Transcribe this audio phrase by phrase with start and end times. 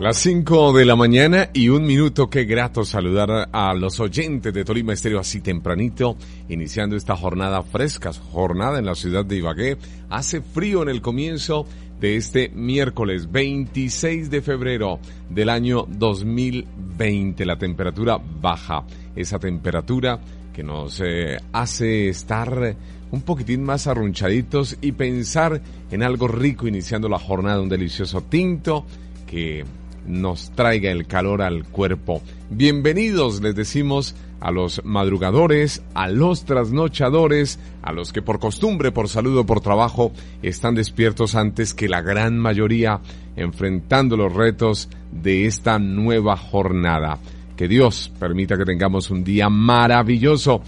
[0.00, 4.64] Las 5 de la mañana y un minuto, qué grato saludar a los oyentes de
[4.64, 6.16] Tolima Estéreo así tempranito,
[6.48, 9.76] iniciando esta jornada fresca, jornada en la ciudad de Ibagué.
[10.08, 11.66] Hace frío en el comienzo
[11.98, 15.00] de este miércoles 26 de febrero
[15.30, 17.44] del año 2020.
[17.44, 18.84] La temperatura baja,
[19.16, 20.20] esa temperatura
[20.52, 22.76] que nos eh, hace estar
[23.10, 25.60] un poquitín más arrunchaditos y pensar
[25.90, 28.86] en algo rico iniciando la jornada, un delicioso tinto
[29.26, 29.64] que
[30.08, 32.22] nos traiga el calor al cuerpo.
[32.50, 39.08] Bienvenidos, les decimos a los madrugadores, a los trasnochadores, a los que por costumbre, por
[39.08, 43.00] salud o por trabajo están despiertos antes que la gran mayoría,
[43.36, 47.18] enfrentando los retos de esta nueva jornada.
[47.56, 50.62] Que Dios permita que tengamos un día maravilloso.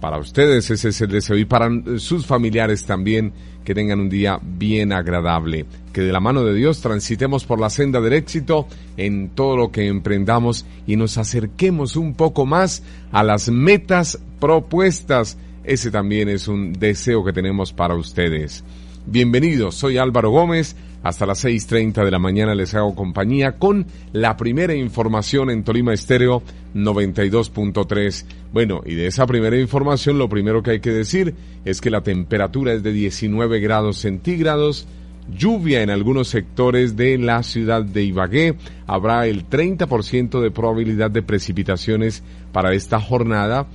[0.00, 1.68] Para ustedes ese es el deseo y para
[1.98, 3.32] sus familiares también
[3.64, 7.68] que tengan un día bien agradable, que de la mano de Dios transitemos por la
[7.68, 13.22] senda del éxito en todo lo que emprendamos y nos acerquemos un poco más a
[13.22, 15.36] las metas propuestas.
[15.64, 18.64] Ese también es un deseo que tenemos para ustedes.
[19.04, 20.76] Bienvenidos, soy Álvaro Gómez.
[21.02, 25.94] Hasta las 6.30 de la mañana les hago compañía con la primera información en Tolima
[25.94, 26.42] Estéreo
[26.74, 28.26] 92.3.
[28.52, 31.34] Bueno, y de esa primera información lo primero que hay que decir
[31.64, 34.86] es que la temperatura es de 19 grados centígrados,
[35.34, 41.22] lluvia en algunos sectores de la ciudad de Ibagué, habrá el 30% de probabilidad de
[41.22, 43.66] precipitaciones para esta jornada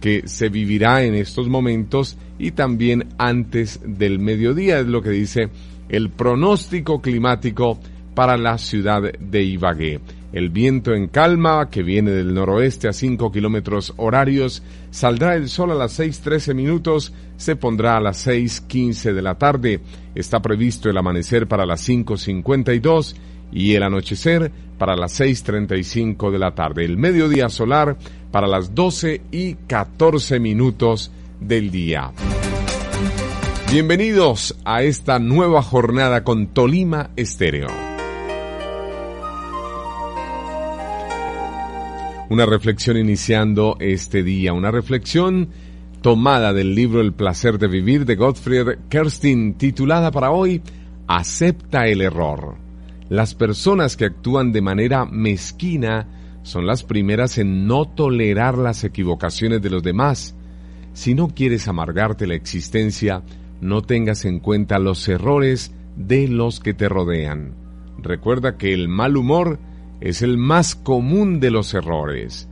[0.00, 5.48] que se vivirá en estos momentos y también antes del mediodía, es lo que dice
[5.88, 7.78] el pronóstico climático
[8.14, 10.00] para la ciudad de Ibagué.
[10.32, 15.72] El viento en calma, que viene del noroeste a 5 kilómetros horarios, saldrá el sol
[15.72, 19.80] a las 6.13 minutos, se pondrá a las 6.15 de la tarde.
[20.14, 23.14] Está previsto el amanecer para las 5.52
[23.52, 26.86] y el anochecer para las 6.35 de la tarde.
[26.86, 27.98] El mediodía solar
[28.30, 32.10] para las 12 y 14 minutos del día.
[33.72, 37.68] Bienvenidos a esta nueva jornada con Tolima Estéreo.
[42.28, 45.48] Una reflexión iniciando este día, una reflexión
[46.02, 50.60] tomada del libro El placer de vivir de Gottfried Kerstin, titulada para hoy
[51.06, 52.56] Acepta el error.
[53.08, 56.08] Las personas que actúan de manera mezquina
[56.42, 60.36] son las primeras en no tolerar las equivocaciones de los demás.
[60.92, 63.22] Si no quieres amargarte la existencia,
[63.62, 67.54] no tengas en cuenta los errores de los que te rodean.
[67.98, 69.60] Recuerda que el mal humor
[70.00, 72.48] es el más común de los errores.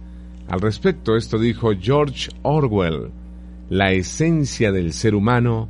[0.49, 3.11] Al respecto, esto dijo George Orwell.
[3.69, 5.69] La esencia del ser humano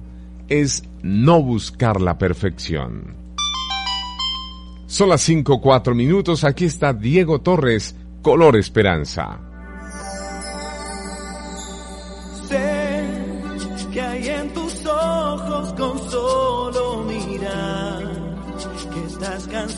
[0.48, 3.14] es no buscar la perfección.
[4.86, 6.44] Son las 5 4 minutos.
[6.44, 9.49] Aquí está Diego Torres, Color Esperanza.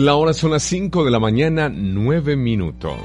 [0.00, 2.98] la hora, son las 5 de la mañana, 9 minutos.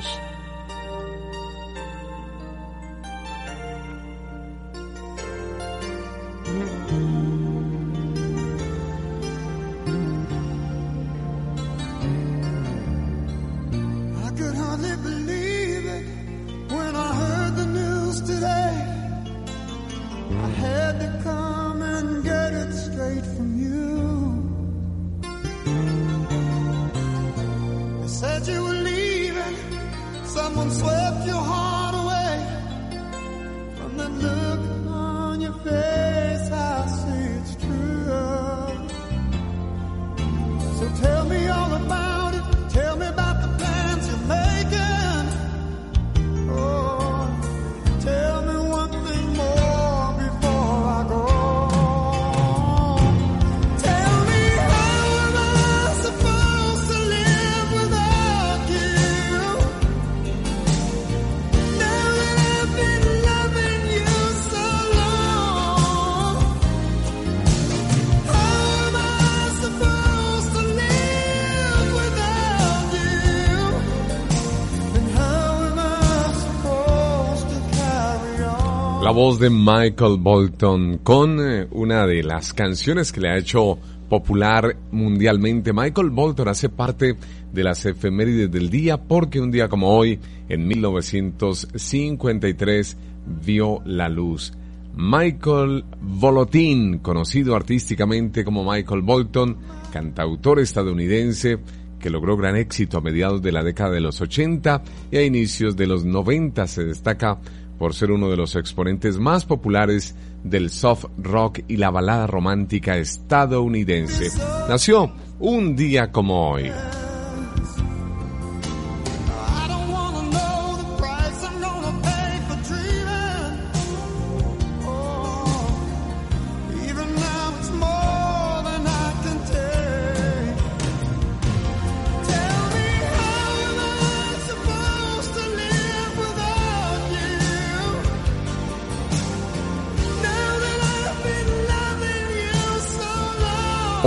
[79.07, 83.80] La voz de Michael Bolton con eh, una de las canciones que le ha hecho
[84.09, 85.71] popular mundialmente.
[85.71, 87.16] Michael Bolton hace parte
[87.54, 92.97] de las efemérides del día porque un día como hoy, en 1953,
[93.45, 94.52] vio la luz.
[94.97, 99.56] Michael Volotin, conocido artísticamente como Michael Bolton,
[99.94, 101.59] cantautor estadounidense
[101.97, 105.78] que logró gran éxito a mediados de la década de los 80 y a inicios
[105.78, 107.40] de los 90 se destaca
[107.78, 112.98] por ser uno de los exponentes más populares del soft rock y la balada romántica
[112.98, 114.30] estadounidense.
[114.68, 116.72] Nació un día como hoy.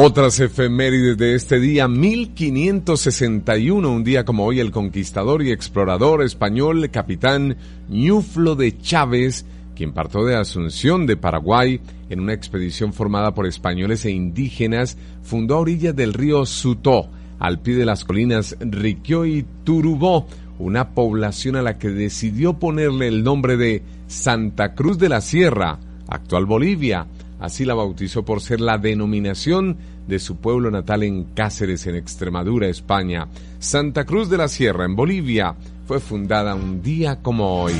[0.02, 6.88] Otras efemérides de este día, 1561, un día como hoy, el conquistador y explorador español
[6.90, 7.58] capitán
[7.90, 9.44] Ñuflo de Chávez,
[9.76, 15.56] quien partió de Asunción de Paraguay en una expedición formada por españoles e indígenas, fundó
[15.56, 20.26] a orillas del río Sutó, al pie de las colinas Riquio y Turubó,
[20.58, 25.78] una población a la que decidió ponerle el nombre de Santa Cruz de la Sierra,
[26.08, 27.06] actual Bolivia,
[27.40, 32.68] Así la bautizó por ser la denominación de su pueblo natal en Cáceres, en Extremadura,
[32.68, 33.28] España.
[33.58, 35.54] Santa Cruz de la Sierra, en Bolivia,
[35.86, 37.74] fue fundada un día como hoy.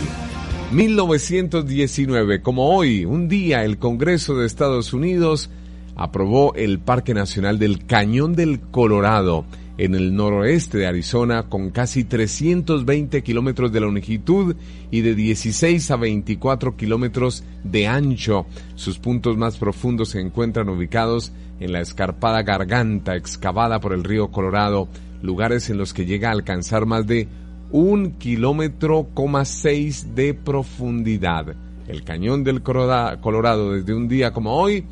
[0.72, 5.50] 1919, como hoy, un día el Congreso de Estados Unidos
[5.96, 9.44] aprobó el Parque Nacional del Cañón del Colorado
[9.80, 14.54] en el noroeste de Arizona con casi 320 kilómetros de longitud
[14.90, 18.44] y de 16 a 24 kilómetros de ancho.
[18.74, 24.28] Sus puntos más profundos se encuentran ubicados en la escarpada garganta excavada por el río
[24.28, 24.88] Colorado,
[25.22, 27.28] lugares en los que llega a alcanzar más de
[27.70, 29.06] un kilómetro,
[29.44, 31.54] seis de profundidad.
[31.86, 34.84] El cañón del Colorado desde un día como hoy,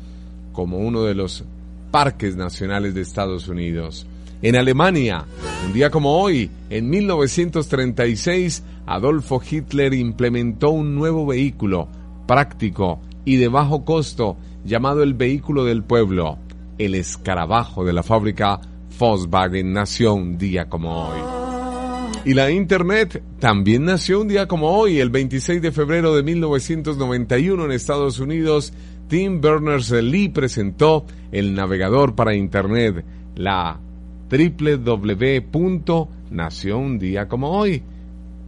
[0.53, 1.43] como uno de los
[1.91, 4.05] parques nacionales de Estados Unidos.
[4.41, 5.25] En Alemania,
[5.65, 11.89] un día como hoy, en 1936, Adolfo Hitler implementó un nuevo vehículo
[12.25, 16.37] práctico y de bajo costo llamado el vehículo del pueblo.
[16.79, 18.59] El escarabajo de la fábrica
[18.97, 21.19] Volkswagen nació un día como hoy.
[22.25, 27.65] Y la Internet también nació un día como hoy, el 26 de febrero de 1991
[27.65, 28.73] en Estados Unidos.
[29.07, 33.03] Tim Berners-Lee presentó el navegador para Internet,
[33.35, 33.79] la
[34.31, 35.47] www.nació
[36.77, 37.83] un día como hoy.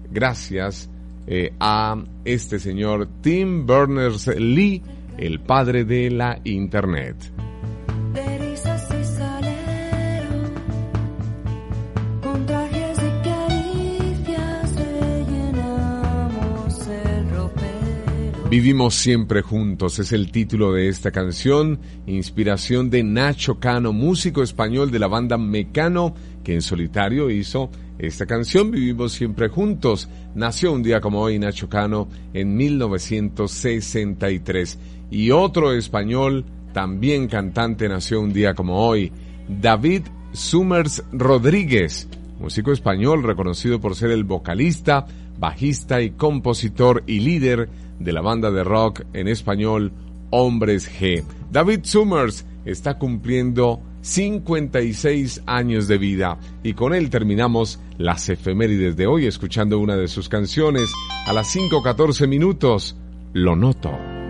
[0.10, 0.90] Gracias
[1.28, 4.82] eh, a este señor Tim Berners-Lee,
[5.18, 7.51] el padre de la Internet.
[18.52, 24.92] Vivimos siempre juntos es el título de esta canción, inspiración de Nacho Cano, músico español
[24.92, 30.10] de la banda Mecano, que en solitario hizo esta canción Vivimos siempre juntos.
[30.36, 34.80] Nació un día como hoy Nacho Cano en 1963.
[35.12, 36.44] Y otro español,
[36.74, 39.14] también cantante, nació un día como hoy,
[39.48, 40.02] David
[40.34, 45.06] Summers Rodríguez, músico español reconocido por ser el vocalista,
[45.40, 47.70] bajista y compositor y líder
[48.04, 49.92] de la banda de rock en español
[50.30, 51.24] Hombres G.
[51.52, 59.08] David Summers está cumpliendo 56 años de vida y con él terminamos las efemérides de
[59.08, 60.92] hoy escuchando una de sus canciones
[61.28, 62.98] a las 5.14 minutos.
[63.34, 64.21] Lo noto.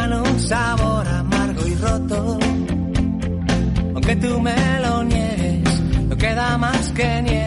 [0.00, 2.38] un sabor amargo y roto.
[3.94, 7.41] Aunque tú me lo niegues, no queda más que nieve.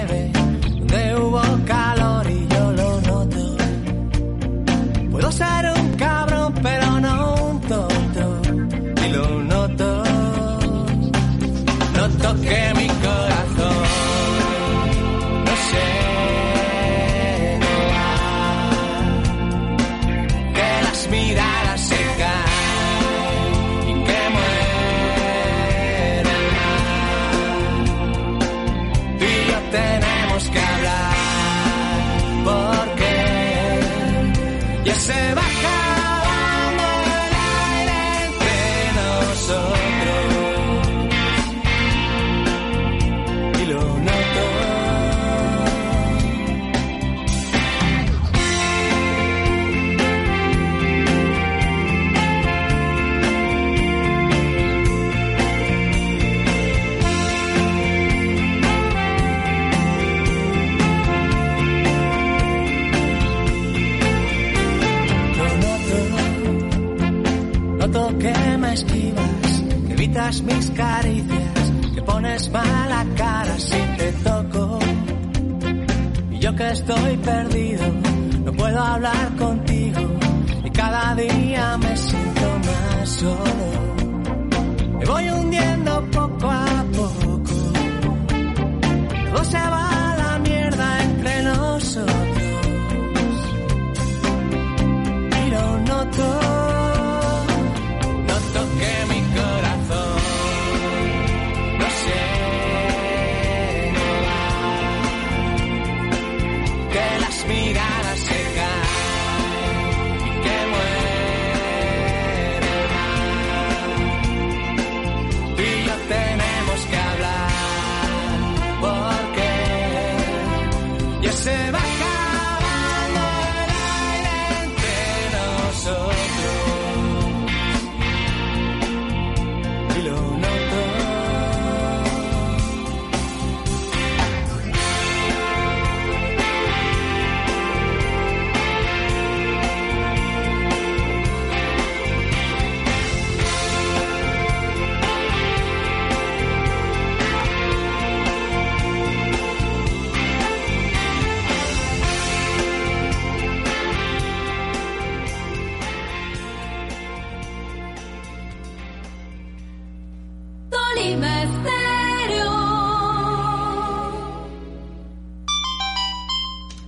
[70.25, 74.79] mis caricias, que pones mala cara si te toco.
[76.31, 77.83] Y yo que estoy perdido,
[78.43, 80.01] no puedo hablar contigo
[80.63, 83.65] y cada día me siento más solo.
[84.97, 86.24] Me voy hundiendo por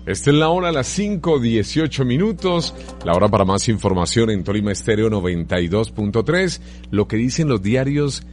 [0.07, 4.71] Esta es la hora, a las 5.18 minutos, la hora para más información en Tolima
[4.71, 8.25] Estéreo 92.3, lo que dicen los diarios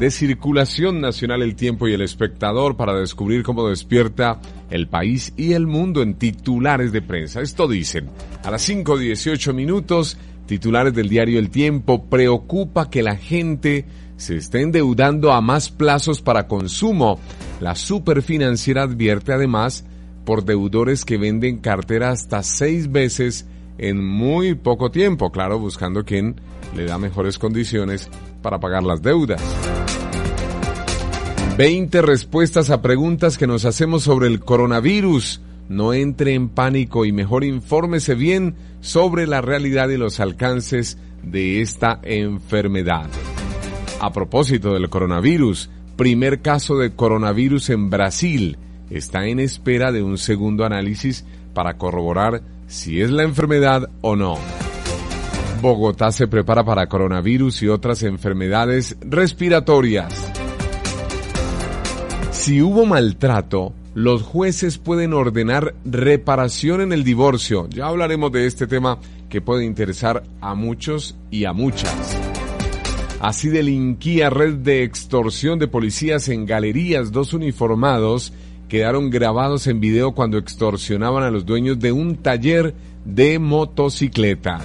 [0.00, 4.40] de circulación nacional El Tiempo y El Espectador para descubrir cómo despierta
[4.70, 7.42] el país y el mundo en titulares de prensa.
[7.42, 8.10] Esto dicen,
[8.42, 13.84] a las 5.18 minutos, titulares del diario El Tiempo, preocupa que la gente
[14.16, 17.18] se esté endeudando a más plazos para consumo.
[17.60, 19.84] La superfinanciera advierte además
[20.24, 23.46] por deudores que venden cartera hasta seis veces
[23.78, 26.40] en muy poco tiempo, claro, buscando quien
[26.74, 28.08] le da mejores condiciones
[28.42, 29.42] para pagar las deudas.
[31.56, 35.40] 20 respuestas a preguntas que nos hacemos sobre el coronavirus.
[35.68, 41.62] No entre en pánico y mejor infórmese bien sobre la realidad y los alcances de
[41.62, 43.08] esta enfermedad.
[44.04, 48.58] A propósito del coronavirus, primer caso de coronavirus en Brasil
[48.90, 54.36] está en espera de un segundo análisis para corroborar si es la enfermedad o no.
[55.62, 60.12] Bogotá se prepara para coronavirus y otras enfermedades respiratorias.
[62.30, 67.70] Si hubo maltrato, los jueces pueden ordenar reparación en el divorcio.
[67.70, 68.98] Ya hablaremos de este tema
[69.30, 72.33] que puede interesar a muchos y a muchas.
[73.24, 77.10] Así delinquía red de extorsión de policías en galerías.
[77.10, 78.34] Dos uniformados
[78.68, 82.74] quedaron grabados en video cuando extorsionaban a los dueños de un taller
[83.06, 84.62] de motocicletas.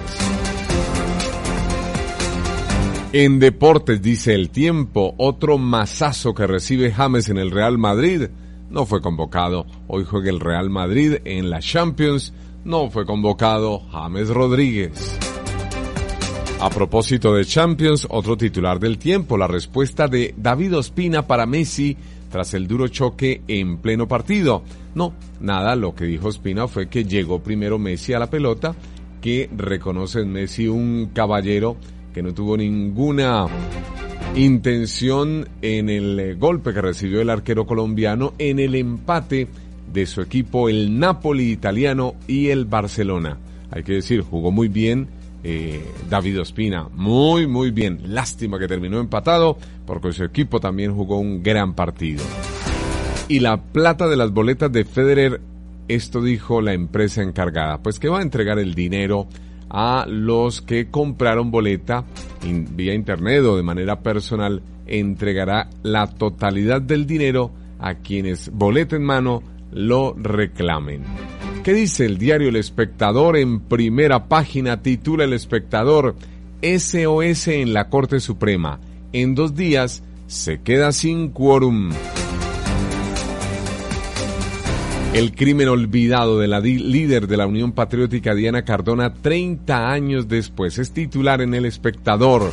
[3.14, 8.24] En deportes, dice el tiempo, otro masazo que recibe James en el Real Madrid
[8.70, 9.68] no fue convocado.
[9.88, 12.34] Hoy juega el Real Madrid en la Champions.
[12.66, 15.18] No fue convocado James Rodríguez.
[16.62, 21.96] A propósito de Champions, otro titular del tiempo, la respuesta de David Ospina para Messi
[22.30, 24.64] tras el duro choque en pleno partido.
[24.94, 28.76] No, nada, lo que dijo Ospina fue que llegó primero Messi a la pelota,
[29.22, 31.78] que reconoce en Messi un caballero
[32.14, 33.48] que no tuvo ninguna
[34.36, 39.48] intención en el golpe que recibió el arquero colombiano en el empate
[39.94, 43.38] de su equipo, el Napoli italiano y el Barcelona.
[43.72, 46.88] Hay que decir, jugó muy bien eh, David Ospina.
[46.94, 48.00] Muy, muy bien.
[48.06, 52.24] Lástima que terminó empatado porque su equipo también jugó un gran partido.
[53.28, 55.42] Y la plata de las boletas de Federer,
[55.88, 59.28] esto dijo la empresa encargada, pues que va a entregar el dinero
[59.70, 62.06] a los que compraron boleta
[62.72, 69.04] vía internet o de manera personal, entregará la totalidad del dinero a quienes boleta en
[69.04, 71.04] mano lo reclamen.
[71.64, 74.82] ¿Qué dice el diario El Espectador en primera página?
[74.82, 76.16] Titula El Espectador
[76.62, 78.80] SOS en la Corte Suprema.
[79.12, 81.92] En dos días se queda sin quórum.
[85.14, 90.78] El crimen olvidado de la líder de la Unión Patriótica Diana Cardona 30 años después
[90.78, 92.52] es titular en El Espectador.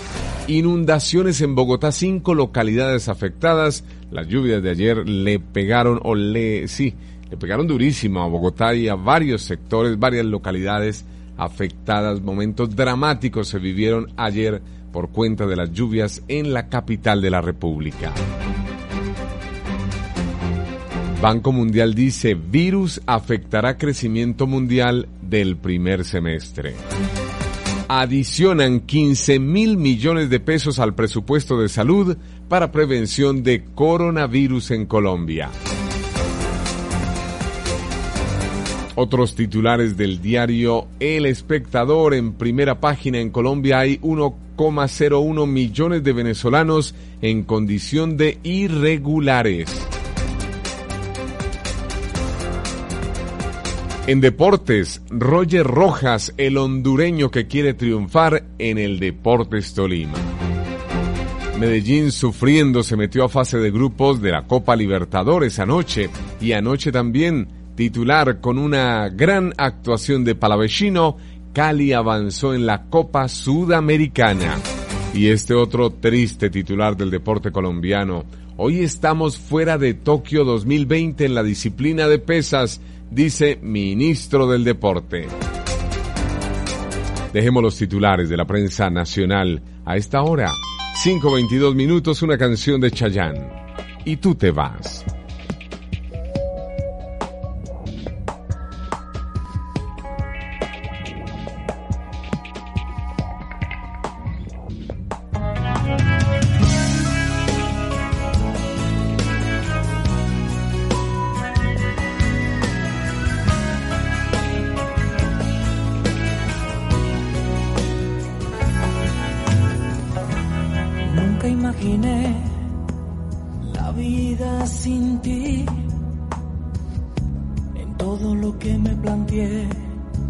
[0.49, 3.85] Inundaciones en Bogotá, cinco localidades afectadas.
[4.11, 6.95] Las lluvias de ayer le pegaron o le, sí,
[7.31, 11.05] le pegaron durísimo a Bogotá y a varios sectores, varias localidades
[11.37, 12.21] afectadas.
[12.21, 14.62] Momentos dramáticos se vivieron ayer
[14.93, 18.12] por cuenta de las lluvias en la capital de la República.
[21.21, 26.75] Banco Mundial dice, virus afectará crecimiento mundial del primer semestre.
[27.89, 32.17] Adicionan 15 mil millones de pesos al presupuesto de salud
[32.49, 35.51] para prevención de coronavirus en Colombia.
[38.99, 46.13] Otros titulares del diario El Espectador en primera página en Colombia hay 1,01 millones de
[46.15, 49.87] venezolanos en condición de irregulares.
[54.07, 60.15] En deportes, Roger Rojas, el hondureño que quiere triunfar en el Deportes Tolima.
[61.59, 66.09] Medellín sufriendo se metió a fase de grupos de la Copa Libertadores anoche
[66.41, 71.17] y anoche también titular con una gran actuación de Palavecino,
[71.53, 74.57] Cali avanzó en la Copa Sudamericana.
[75.15, 78.25] Y este otro triste titular del deporte colombiano.
[78.57, 85.29] Hoy estamos fuera de Tokio 2020 en la disciplina de pesas, dice ministro del Deporte.
[87.33, 90.51] Dejemos los titulares de la prensa nacional a esta hora.
[91.05, 93.35] 5.22 minutos, una canción de Chayán.
[94.07, 95.05] Y tú te vas.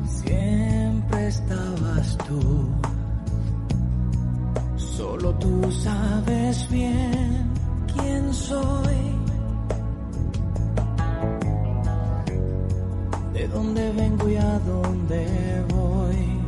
[0.09, 2.69] Siempre estabas tú,
[4.77, 7.51] solo tú sabes bien
[7.93, 8.97] quién soy,
[13.35, 16.41] de dónde vengo y a dónde voy.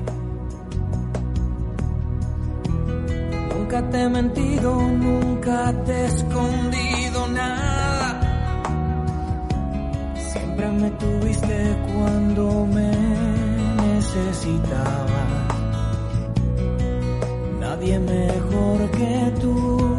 [3.54, 8.20] Nunca te he mentido, nunca te he escondido nada.
[10.32, 13.07] Siempre me tuviste cuando me
[14.18, 15.22] necesitaba.
[17.60, 19.96] Nadie mejor que tú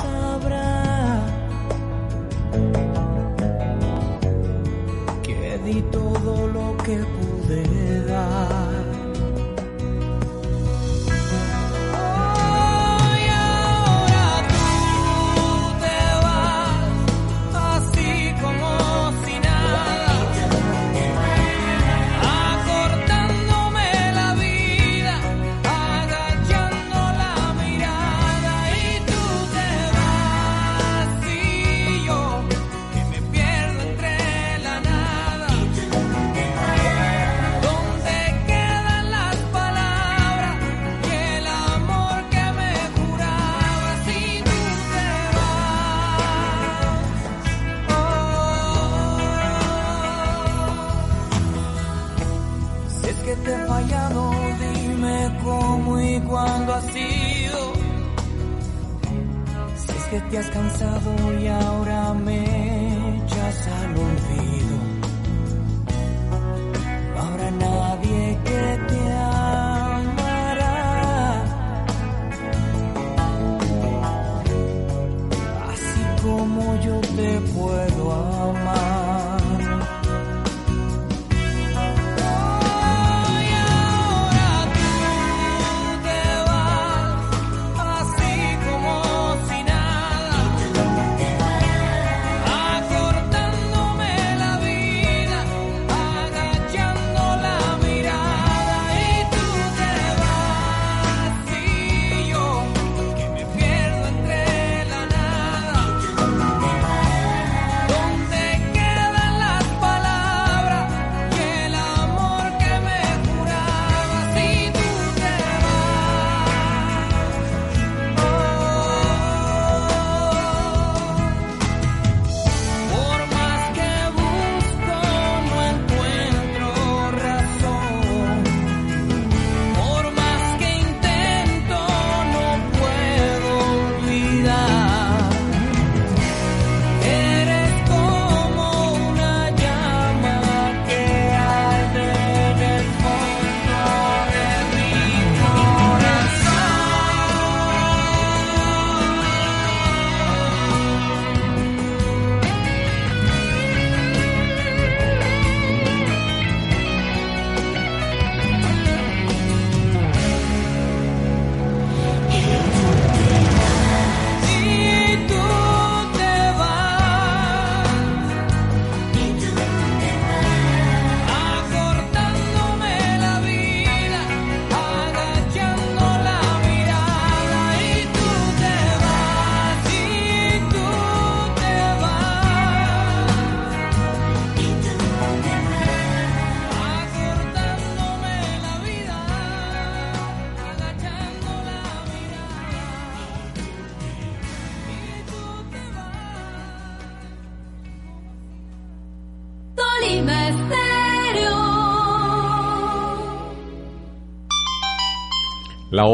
[0.00, 1.20] sabrá
[5.22, 8.71] que di todo lo que pude dar.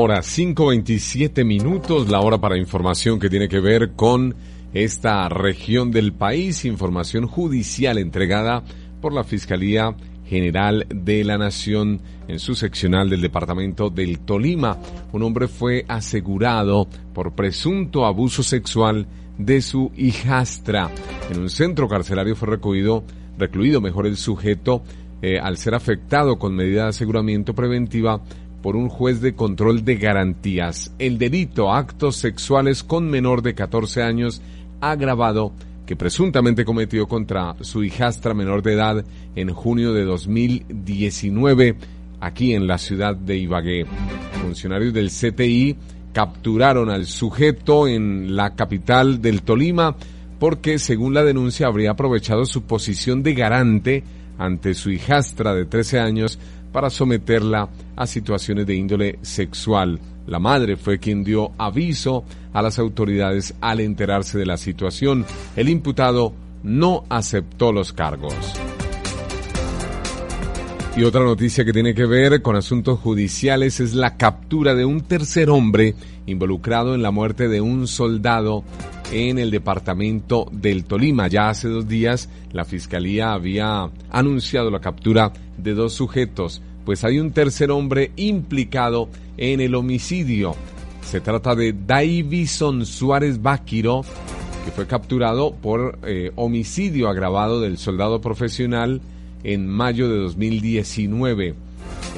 [0.00, 4.36] Hora 5.27 minutos, la hora para información que tiene que ver con
[4.72, 8.62] esta región del país, información judicial entregada
[9.00, 14.78] por la Fiscalía General de la Nación en su seccional del departamento del Tolima.
[15.12, 20.90] Un hombre fue asegurado por presunto abuso sexual de su hijastra.
[21.28, 23.02] En un centro carcelario fue recluido,
[23.36, 24.84] recluido mejor el sujeto
[25.22, 28.22] eh, al ser afectado con medida de aseguramiento preventiva
[28.62, 30.92] por un juez de control de garantías.
[30.98, 34.42] El delito actos sexuales con menor de 14 años
[34.80, 35.52] agravado
[35.86, 41.76] que presuntamente cometió contra su hijastra menor de edad en junio de 2019
[42.20, 43.86] aquí en la ciudad de Ibagué.
[44.42, 45.76] Funcionarios del CTI
[46.12, 49.96] capturaron al sujeto en la capital del Tolima
[50.38, 54.04] porque, según la denuncia, habría aprovechado su posición de garante
[54.38, 56.38] ante su hijastra de 13 años
[56.72, 60.00] para someterla a situaciones de índole sexual.
[60.26, 65.24] La madre fue quien dio aviso a las autoridades al enterarse de la situación.
[65.56, 68.34] El imputado no aceptó los cargos.
[70.96, 75.02] Y otra noticia que tiene que ver con asuntos judiciales es la captura de un
[75.02, 75.94] tercer hombre
[76.26, 78.64] involucrado en la muerte de un soldado
[79.12, 81.28] en el departamento del Tolima.
[81.28, 87.18] Ya hace dos días la fiscalía había anunciado la captura de dos sujetos, pues hay
[87.18, 90.54] un tercer hombre implicado en el homicidio.
[91.02, 94.02] Se trata de Davison Suárez Báquiro,
[94.64, 99.00] que fue capturado por eh, homicidio agravado del soldado profesional
[99.42, 101.54] en mayo de 2019.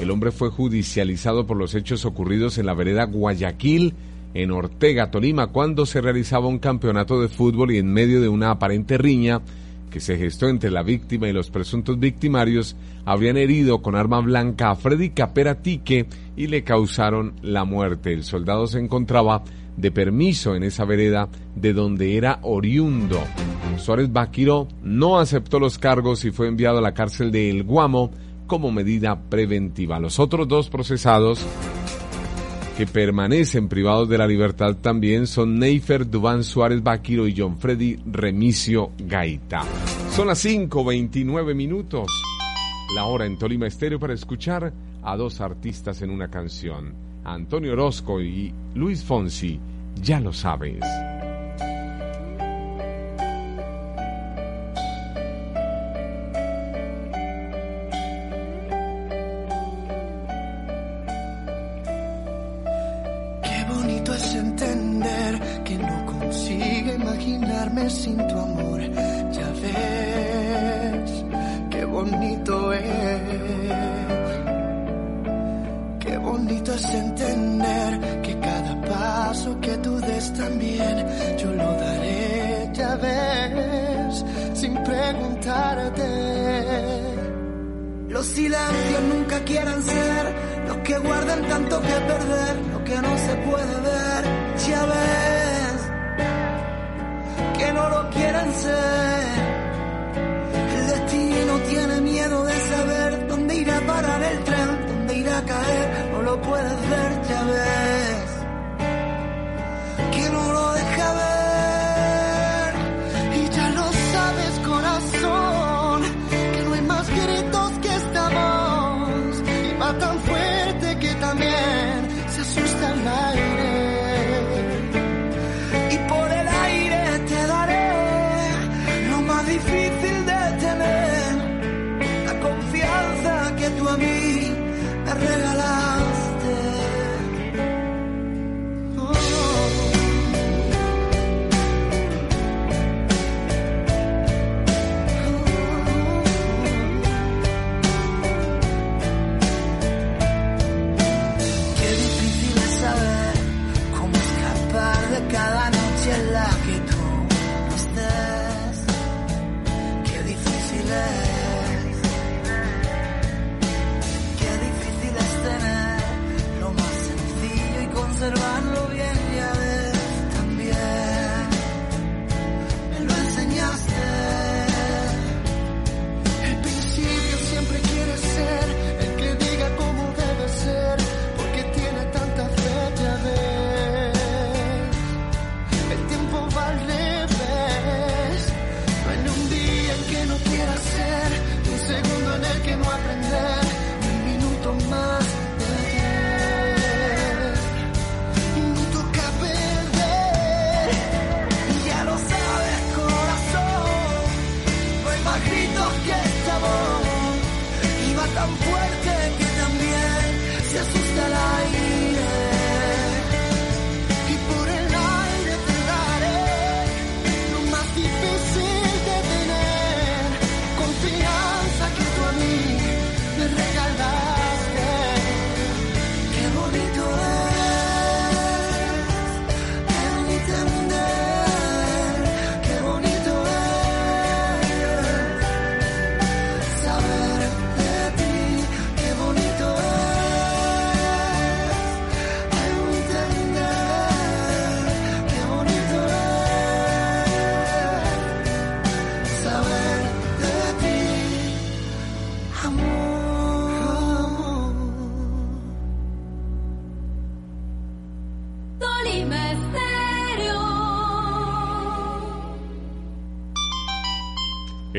[0.01, 3.93] El hombre fue judicializado por los hechos ocurridos en la vereda Guayaquil,
[4.33, 8.51] en Ortega, Tolima, cuando se realizaba un campeonato de fútbol y en medio de una
[8.51, 9.41] aparente riña
[9.89, 14.71] que se gestó entre la víctima y los presuntos victimarios, habrían herido con arma blanca
[14.71, 18.13] a Freddy Caperatique y le causaron la muerte.
[18.13, 19.43] El soldado se encontraba
[19.75, 23.19] de permiso en esa vereda de donde era oriundo.
[23.77, 28.11] Suárez Baquiro no aceptó los cargos y fue enviado a la cárcel de El Guamo
[28.47, 29.99] como medida preventiva.
[29.99, 31.45] Los otros dos procesados
[32.77, 37.99] que permanecen privados de la libertad también son Neifer Dubán Suárez Baquiro y John Freddy
[38.05, 39.63] Remicio Gaita.
[40.15, 42.07] Son las 5.29 minutos,
[42.95, 48.21] la hora en Tolima Estéreo para escuchar a dos artistas en una canción, Antonio Orozco
[48.21, 49.59] y Luis Fonsi,
[50.01, 50.79] ya lo sabes.
[68.01, 68.81] Sin tu amor.
[69.37, 71.11] Ya ves,
[71.69, 73.71] qué bonito es.
[75.99, 80.95] Qué bonito es entender que cada paso que tú des también
[81.37, 82.71] yo lo daré.
[82.73, 86.09] Ya ves, sin preguntarte.
[88.09, 90.23] Los silencios nunca quieran ser
[90.67, 94.23] los que guardan tanto que perder, lo que no se puede ver.
[94.67, 95.40] Ya ves
[97.81, 99.10] no lo quieren ser.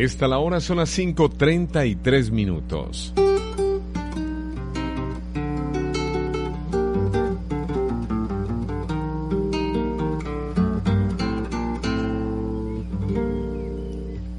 [0.02, 3.14] Esta la hora son las 5.33 minutos.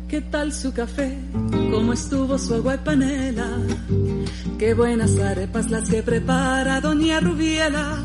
[0.09, 1.17] ¿Qué tal su café?
[1.71, 3.57] ¿Cómo estuvo su agua y panela?
[4.59, 8.03] Qué buenas arepas las que prepara Doña Rubiela.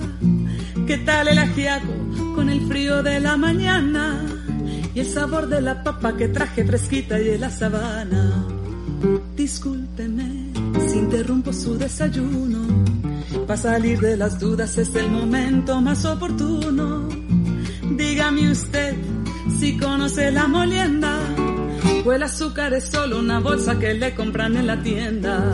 [0.86, 1.92] ¿Qué tal el ajiaco
[2.36, 4.27] con el frío de la mañana?
[4.98, 8.44] Y el sabor de la papa que traje fresquita y de la sabana.
[9.36, 10.50] Discúlpeme
[10.88, 12.84] si interrumpo su desayuno.
[13.46, 17.08] Para salir de las dudas es el momento más oportuno.
[17.96, 18.96] Dígame usted
[19.60, 21.16] si conoce la molienda.
[22.04, 25.44] O el azúcar es solo una bolsa que le compran en la tienda.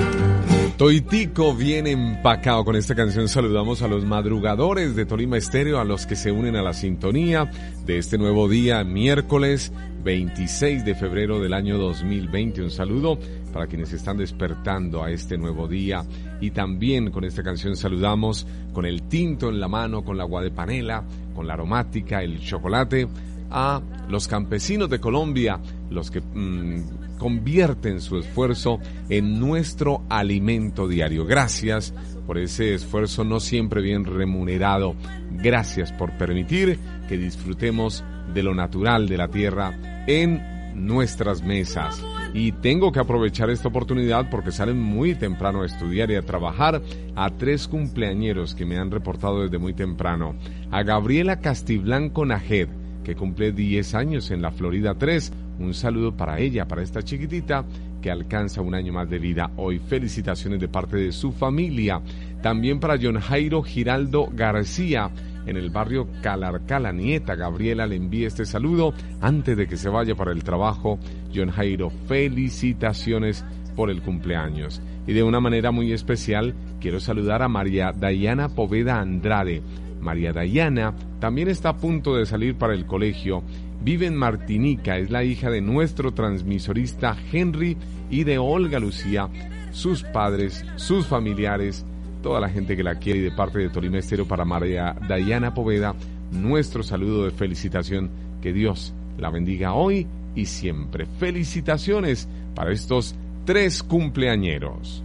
[0.77, 3.29] Toitico bien empacado con esta canción.
[3.29, 7.49] Saludamos a los madrugadores de Tolima Estéreo, a los que se unen a la sintonía
[7.87, 12.61] de este nuevo día, miércoles 26 de febrero del año 2020.
[12.63, 13.21] Un saludo
[13.53, 16.05] para quienes están despertando a este nuevo día.
[16.41, 20.43] Y también con esta canción saludamos con el tinto en la mano, con la agua
[20.43, 21.05] de panela,
[21.37, 23.07] con la aromática, el chocolate,
[23.49, 31.25] a los campesinos de Colombia, los que mm, convierten su esfuerzo en nuestro alimento diario.
[31.25, 31.95] Gracias
[32.27, 34.95] por ese esfuerzo no siempre bien remunerado.
[35.33, 42.05] Gracias por permitir que disfrutemos de lo natural de la tierra en nuestras mesas.
[42.33, 46.83] Y tengo que aprovechar esta oportunidad porque salen muy temprano a estudiar y a trabajar
[47.15, 50.35] a tres cumpleañeros que me han reportado desde muy temprano.
[50.71, 52.69] A Gabriela Castiblanco Najed,
[53.05, 55.33] que cumple 10 años en la Florida 3.
[55.61, 57.65] Un saludo para ella, para esta chiquitita
[58.03, 59.79] que alcanza un año más de vida hoy.
[59.79, 62.01] Felicitaciones de parte de su familia.
[62.43, 65.11] También para John Jairo Giraldo García
[65.47, 69.89] en el barrio Calarca, la nieta Gabriela le envía este saludo antes de que se
[69.91, 70.99] vaya para el trabajo.
[71.35, 73.45] John Jairo, felicitaciones
[73.77, 74.81] por el cumpleaños.
[75.07, 79.63] Y de una manera muy especial quiero saludar a María Dayana Poveda Andrade.
[80.05, 83.43] María Dayana también está a punto de salir para el colegio.
[83.83, 87.77] Vive en Martinica, es la hija de nuestro transmisorista Henry
[88.11, 89.29] y de Olga Lucía,
[89.73, 91.85] sus padres, sus familiares,
[92.23, 95.53] toda la gente que la quiere y de parte de Tolima Estero para María Dayana
[95.53, 95.95] Poveda,
[96.31, 98.11] nuestro saludo de felicitación.
[98.41, 101.07] Que Dios la bendiga hoy y siempre.
[101.19, 105.04] Felicitaciones para estos tres cumpleañeros.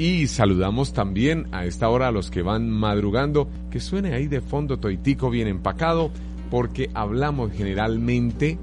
[0.00, 4.40] Y saludamos también a esta hora a los que van madrugando, que suene ahí de
[4.40, 6.10] fondo Toitico bien empacado,
[6.50, 8.56] porque hablamos generalmente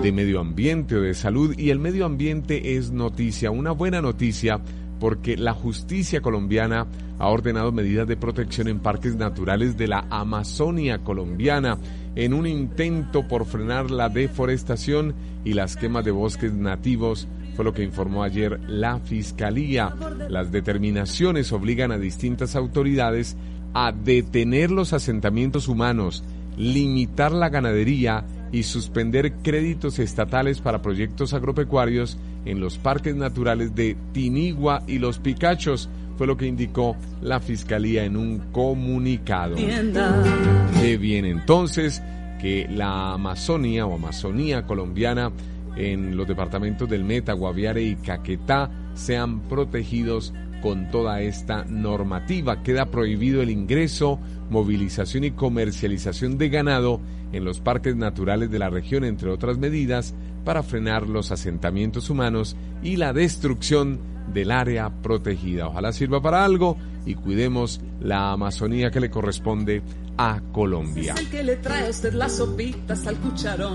[0.00, 4.60] de medio ambiente o de salud y el medio ambiente es noticia, una buena noticia
[5.00, 6.86] porque la justicia colombiana
[7.18, 11.76] ha ordenado medidas de protección en parques naturales de la Amazonia colombiana
[12.14, 15.12] en un intento por frenar la deforestación
[15.44, 19.94] y las quemas de bosques nativos, fue lo que informó ayer la Fiscalía.
[20.28, 23.36] Las determinaciones obligan a distintas autoridades
[23.74, 26.24] a detener los asentamientos humanos,
[26.56, 33.96] limitar la ganadería y suspender créditos estatales para proyectos agropecuarios en los parques naturales de
[34.12, 35.88] Tinigua y Los Picachos,
[36.18, 39.56] fue lo que indicó la Fiscalía en un comunicado.
[39.56, 42.02] Qué bien entonces
[42.40, 45.30] que la Amazonía o Amazonía colombiana
[45.76, 52.62] en los departamentos del Meta, Guaviare y Caquetá sean protegidos con toda esta normativa.
[52.62, 57.00] Queda prohibido el ingreso, movilización y comercialización de ganado
[57.32, 60.14] en los parques naturales de la región, entre otras medidas,
[60.44, 64.00] para frenar los asentamientos humanos y la destrucción
[64.32, 65.68] del área protegida.
[65.68, 69.82] Ojalá sirva para algo y cuidemos la Amazonía que le corresponde
[70.16, 71.14] a Colombia.
[71.18, 73.74] Es que le trae usted las sopitas al cucharón.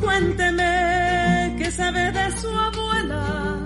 [0.00, 3.60] Cuénteme qué sabe de su abuela.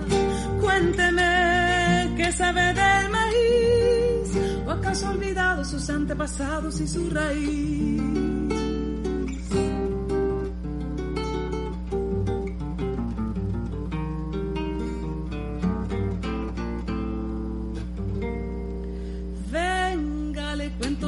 [0.61, 4.27] Cuénteme qué sabe del maíz.
[4.67, 8.66] ¿O acaso ha olvidado sus antepasados y su raíz?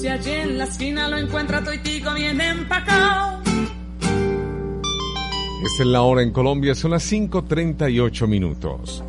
[0.00, 3.42] Si allí en la esquina lo encuentra toitico bien empacado.
[5.62, 9.04] Esta es la hora en Colombia, son las 5.38 minutos.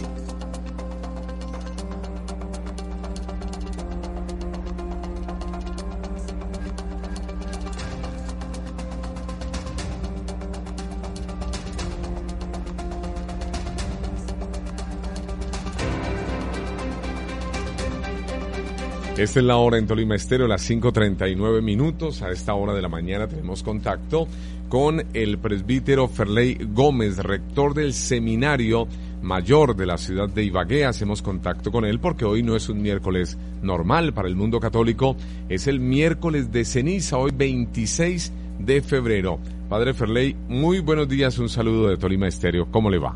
[19.22, 22.24] Esta es la hora en Tolima Estéreo, las 5.39 minutos.
[22.24, 24.28] A esta hora de la mañana tenemos contacto
[24.68, 28.88] con el presbítero Ferley Gómez, rector del seminario
[29.22, 30.86] mayor de la ciudad de Ibagué.
[30.86, 35.16] Hacemos contacto con él porque hoy no es un miércoles normal para el mundo católico,
[35.50, 39.38] es el miércoles de ceniza, hoy 26 de febrero.
[39.70, 42.72] Padre Ferley, muy buenos días, un saludo de Tolima Estéreo.
[42.72, 43.14] ¿Cómo le va?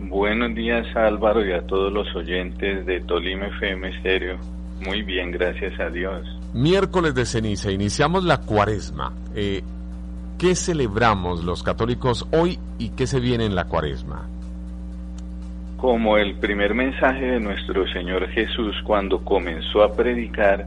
[0.00, 4.57] Buenos días Álvaro y a todos los oyentes de Tolima FM Estéreo.
[4.80, 6.26] Muy bien, gracias a Dios.
[6.54, 9.12] Miércoles de ceniza, iniciamos la cuaresma.
[9.34, 9.62] Eh,
[10.38, 14.28] ¿Qué celebramos los católicos hoy y qué se viene en la cuaresma?
[15.78, 20.66] Como el primer mensaje de nuestro Señor Jesús cuando comenzó a predicar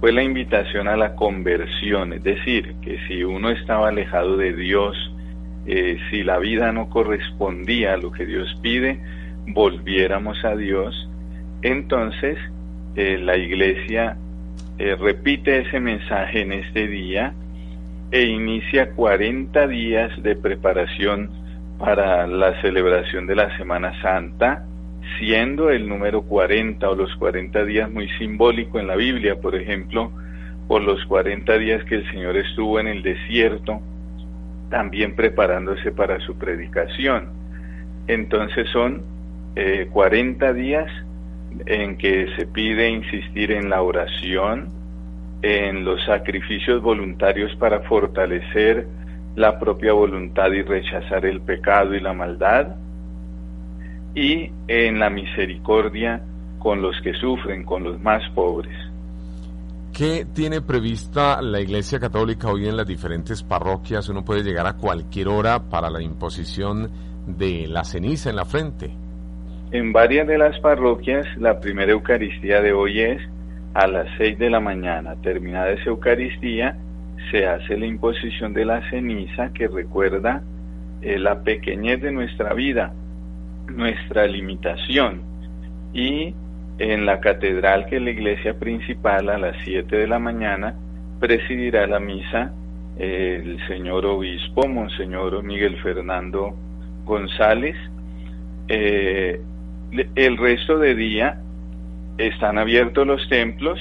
[0.00, 4.94] fue la invitación a la conversión, es decir, que si uno estaba alejado de Dios,
[5.66, 9.00] eh, si la vida no correspondía a lo que Dios pide,
[9.46, 11.08] volviéramos a Dios,
[11.62, 12.38] entonces
[12.96, 14.16] eh, la iglesia
[14.78, 17.34] eh, repite ese mensaje en este día
[18.10, 21.30] e inicia 40 días de preparación
[21.78, 24.64] para la celebración de la Semana Santa,
[25.18, 30.10] siendo el número 40 o los 40 días muy simbólico en la Biblia, por ejemplo,
[30.68, 33.80] por los 40 días que el Señor estuvo en el desierto,
[34.70, 37.30] también preparándose para su predicación.
[38.08, 39.02] Entonces son
[39.54, 40.90] eh, 40 días
[41.66, 44.68] en que se pide insistir en la oración,
[45.42, 48.86] en los sacrificios voluntarios para fortalecer
[49.34, 52.76] la propia voluntad y rechazar el pecado y la maldad,
[54.14, 56.22] y en la misericordia
[56.58, 58.74] con los que sufren, con los más pobres.
[59.92, 64.08] ¿Qué tiene prevista la Iglesia Católica hoy en las diferentes parroquias?
[64.08, 66.90] Uno puede llegar a cualquier hora para la imposición
[67.26, 69.05] de la ceniza en la frente.
[69.72, 73.20] En varias de las parroquias, la primera Eucaristía de hoy es
[73.74, 75.16] a las seis de la mañana.
[75.22, 76.76] Terminada esa Eucaristía,
[77.30, 80.42] se hace la imposición de la ceniza que recuerda
[81.02, 82.92] eh, la pequeñez de nuestra vida,
[83.68, 85.22] nuestra limitación.
[85.92, 86.34] Y
[86.78, 90.76] en la catedral, que es la iglesia principal, a las 7 de la mañana,
[91.18, 92.52] presidirá la misa
[92.98, 96.54] eh, el señor obispo, Monseñor Miguel Fernando
[97.04, 97.76] González.
[98.68, 99.40] Eh,
[99.92, 101.40] el resto de día
[102.18, 103.78] están abiertos los templos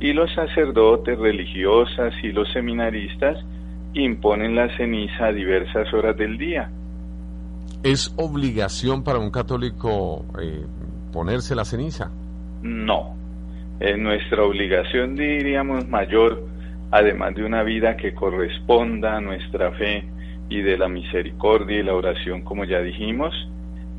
[0.00, 3.38] y los sacerdotes, religiosas y los seminaristas
[3.94, 6.70] imponen la ceniza a diversas horas del día.
[7.82, 10.64] ¿Es obligación para un católico eh,
[11.12, 12.10] ponerse la ceniza?
[12.62, 13.14] No.
[13.78, 16.46] Es nuestra obligación, diríamos, mayor,
[16.90, 20.04] además de una vida que corresponda a nuestra fe
[20.48, 23.34] y de la misericordia y la oración, como ya dijimos,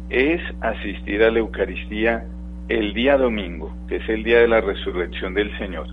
[0.09, 2.25] es asistir a la Eucaristía
[2.67, 5.87] el día domingo, que es el día de la resurrección del Señor.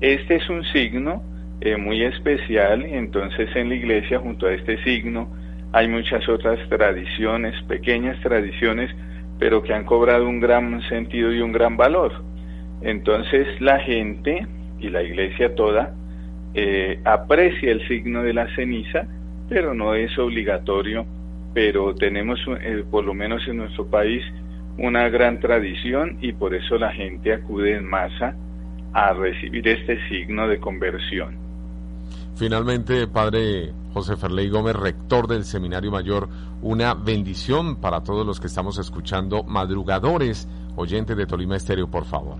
[0.00, 1.22] Este es un signo
[1.60, 5.30] eh, muy especial entonces en la iglesia junto a este signo
[5.72, 8.90] hay muchas otras tradiciones, pequeñas tradiciones,
[9.38, 12.12] pero que han cobrado un gran sentido y un gran valor.
[12.82, 14.46] Entonces la gente
[14.78, 15.94] y la iglesia toda
[16.54, 19.06] eh, aprecia el signo de la ceniza,
[19.48, 21.04] pero no es obligatorio,
[21.56, 24.22] pero tenemos eh, por lo menos en nuestro país
[24.76, 28.36] una gran tradición y por eso la gente acude en masa
[28.92, 31.38] a recibir este signo de conversión.
[32.34, 36.28] Finalmente, Padre José Ferley Gómez, rector del Seminario Mayor,
[36.60, 40.46] una bendición para todos los que estamos escuchando, madrugadores,
[40.76, 42.36] oyentes de Tolima Estéreo, por favor.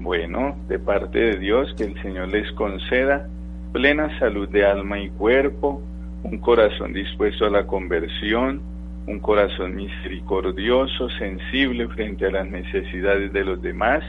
[0.00, 3.28] Bueno, de parte de Dios, que el Señor les conceda
[3.70, 5.82] plena salud de alma y cuerpo,
[6.24, 8.60] un corazón dispuesto a la conversión,
[9.06, 14.02] un corazón misericordioso, sensible frente a las necesidades de los demás,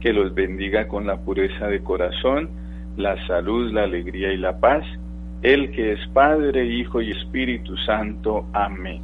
[0.00, 2.50] que los bendiga con la pureza de corazón,
[2.96, 4.84] la salud, la alegría y la paz,
[5.42, 8.46] el que es Padre, Hijo y Espíritu Santo.
[8.52, 9.00] Amén.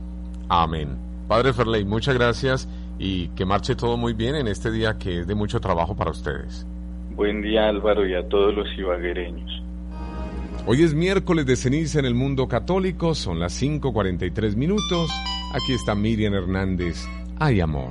[0.48, 0.96] Amén.
[1.28, 5.26] Padre Ferley, muchas gracias y que marche todo muy bien en este día que es
[5.26, 6.66] de mucho trabajo para ustedes.
[7.10, 9.62] Buen día Álvaro y a todos los ibaguereños.
[10.64, 15.10] Hoy es miércoles de ceniza en el mundo católico, son las 5.43 minutos.
[15.52, 17.04] Aquí está Miriam Hernández.
[17.40, 17.90] Hay amor.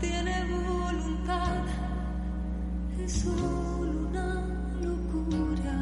[0.00, 1.64] Tiene voluntad,
[3.04, 4.46] es solo una
[4.80, 5.76] locura.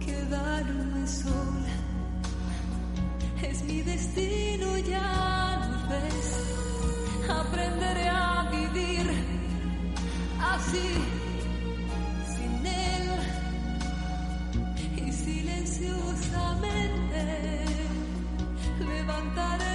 [0.00, 1.68] Quedarme sola
[3.42, 6.46] es mi destino, ya no ves.
[7.28, 9.06] Aprenderé a vivir
[10.40, 10.88] así,
[12.34, 13.10] sin él
[14.96, 17.64] y silenciosamente
[18.80, 19.69] levantaré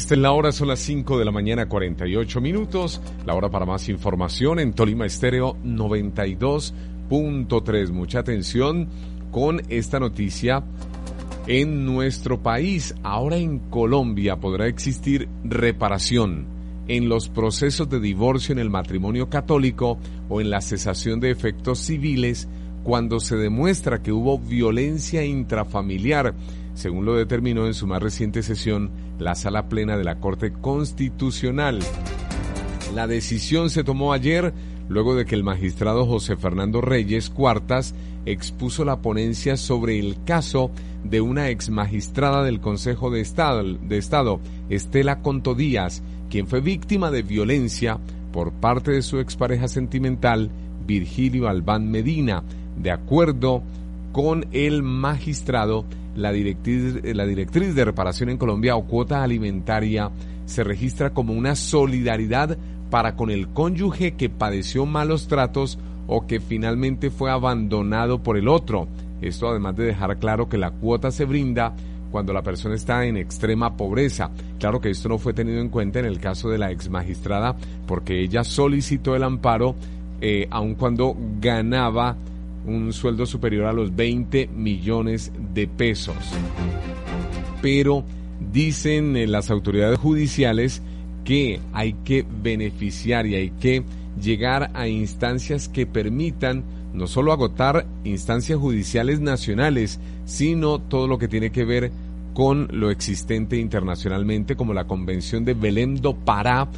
[0.00, 3.02] Esta es la hora, son las 5 de la mañana, 48 minutos.
[3.26, 7.90] La hora para más información en Tolima Estéreo 92.3.
[7.90, 8.88] Mucha atención
[9.30, 10.64] con esta noticia.
[11.46, 16.46] En nuestro país, ahora en Colombia, podrá existir reparación
[16.88, 19.98] en los procesos de divorcio en el matrimonio católico
[20.30, 22.48] o en la cesación de efectos civiles
[22.84, 26.34] cuando se demuestra que hubo violencia intrafamiliar,
[26.72, 31.78] según lo determinó en su más reciente sesión la Sala Plena de la Corte Constitucional.
[32.94, 34.52] La decisión se tomó ayer
[34.88, 37.94] luego de que el magistrado José Fernando Reyes Cuartas
[38.26, 40.70] expuso la ponencia sobre el caso
[41.04, 47.22] de una ex magistrada del Consejo de Estado, Estela Conto Díaz, quien fue víctima de
[47.22, 47.98] violencia
[48.32, 50.50] por parte de su expareja sentimental,
[50.86, 52.42] Virgilio Albán Medina.
[52.76, 53.62] De acuerdo
[54.12, 55.84] con el magistrado,
[56.20, 60.10] la directriz, la directriz de reparación en Colombia o cuota alimentaria
[60.44, 62.56] se registra como una solidaridad
[62.90, 68.48] para con el cónyuge que padeció malos tratos o que finalmente fue abandonado por el
[68.48, 68.88] otro.
[69.22, 71.74] Esto además de dejar claro que la cuota se brinda
[72.10, 74.30] cuando la persona está en extrema pobreza.
[74.58, 77.54] Claro que esto no fue tenido en cuenta en el caso de la ex magistrada
[77.86, 79.76] porque ella solicitó el amparo
[80.20, 82.16] eh, aun cuando ganaba
[82.64, 86.16] un sueldo superior a los 20 millones de pesos.
[87.62, 88.04] Pero
[88.52, 90.82] dicen eh, las autoridades judiciales
[91.24, 93.84] que hay que beneficiar y hay que
[94.20, 101.28] llegar a instancias que permitan no solo agotar instancias judiciales nacionales, sino todo lo que
[101.28, 101.92] tiene que ver
[102.34, 106.68] con lo existente internacionalmente, como la Convención de Belém do Pará,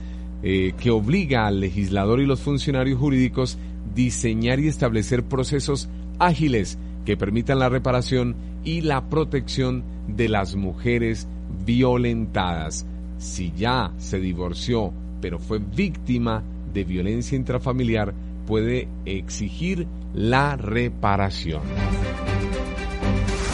[0.42, 3.58] eh, que obliga al legislador y los funcionarios jurídicos
[3.94, 5.88] diseñar y establecer procesos
[6.18, 11.26] ágiles que permitan la reparación y la protección de las mujeres
[11.64, 12.86] violentadas.
[13.18, 18.14] Si ya se divorció, pero fue víctima de violencia intrafamiliar,
[18.46, 21.62] puede exigir la reparación.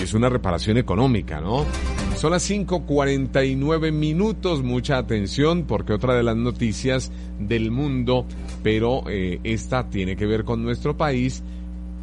[0.01, 1.67] Y es una reparación económica, ¿no?
[2.19, 8.27] Son las 5.49 minutos, mucha atención porque otra de las noticias del mundo,
[8.65, 11.45] pero eh, esta tiene que ver con nuestro país,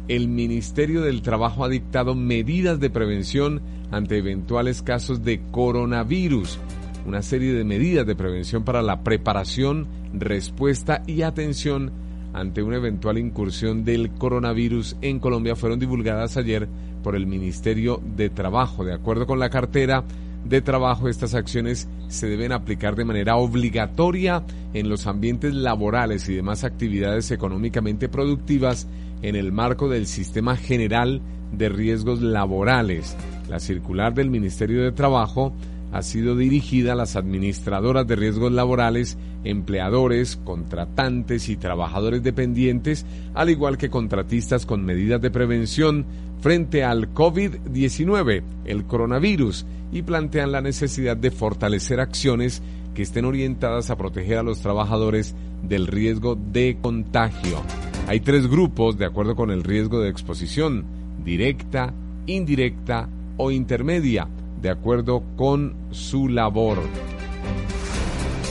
[0.08, 3.60] el Ministerio del Trabajo ha dictado medidas de prevención
[3.90, 6.60] ante eventuales casos de coronavirus,
[7.04, 11.92] una serie de medidas de prevención para la preparación, respuesta y atención
[12.32, 16.68] ante una eventual incursión del coronavirus en Colombia fueron divulgadas ayer
[17.02, 18.84] por el Ministerio de Trabajo.
[18.84, 20.04] De acuerdo con la cartera
[20.44, 24.44] de trabajo, estas acciones se deben aplicar de manera obligatoria
[24.74, 28.86] en los ambientes laborales y demás actividades económicamente productivas
[29.22, 31.20] en el marco del Sistema General
[31.52, 33.16] de Riesgos Laborales.
[33.48, 35.52] La circular del Ministerio de Trabajo
[35.96, 43.48] ha sido dirigida a las administradoras de riesgos laborales, empleadores, contratantes y trabajadores dependientes, al
[43.48, 46.04] igual que contratistas con medidas de prevención
[46.40, 52.62] frente al COVID-19, el coronavirus, y plantean la necesidad de fortalecer acciones
[52.94, 57.62] que estén orientadas a proteger a los trabajadores del riesgo de contagio.
[58.06, 60.84] Hay tres grupos de acuerdo con el riesgo de exposición,
[61.24, 61.94] directa,
[62.26, 64.28] indirecta o intermedia
[64.60, 66.78] de acuerdo con su labor.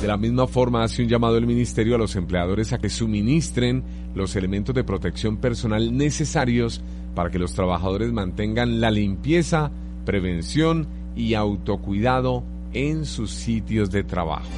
[0.02, 3.84] De la misma forma hace un llamado el Ministerio a los empleadores a que suministren
[4.14, 6.82] los elementos de protección personal necesarios
[7.16, 9.72] para que los trabajadores mantengan la limpieza,
[10.06, 12.44] prevención y autocuidado
[12.74, 14.50] en sus sitios de trabajo.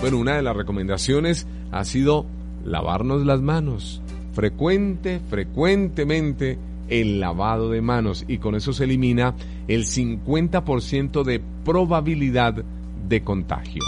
[0.00, 2.26] Bueno, una de las recomendaciones ha sido
[2.64, 4.02] lavarnos las manos
[4.38, 9.34] frecuente, frecuentemente el lavado de manos y con eso se elimina
[9.66, 13.82] el 50% de probabilidad de contagio.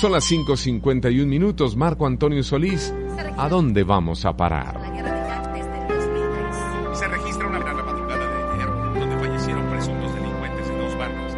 [0.00, 1.76] Son las 5.51 minutos.
[1.76, 2.94] Marco Antonio Solís,
[3.36, 4.80] ¿a dónde vamos a parar?
[4.80, 6.98] La guerra de Irak desde el 2003.
[6.98, 8.68] Se registra una gran madrugada de ayer
[9.00, 11.32] donde fallecieron presuntos delincuentes en dos barcos.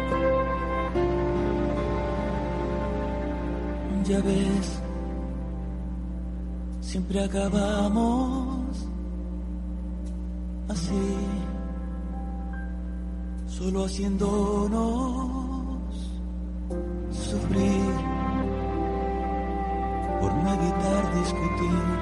[4.07, 4.81] Ya ves,
[6.81, 8.70] siempre acabamos
[10.71, 11.17] así,
[13.45, 14.79] solo haciéndonos
[17.11, 17.93] sufrir
[20.19, 21.99] por no evitar discutir,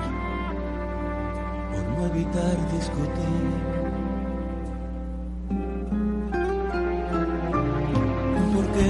[1.71, 3.49] por no evitar discutir.
[8.55, 8.89] Porque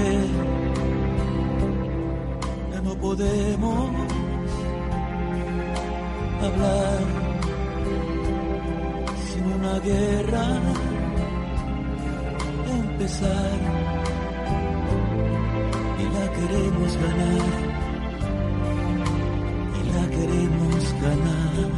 [2.84, 3.90] no podemos
[6.42, 7.19] hablar
[9.78, 10.46] guerra
[13.00, 13.58] empezar.
[15.98, 17.50] Y la queremos ganar.
[19.78, 21.70] Y la queremos ganar.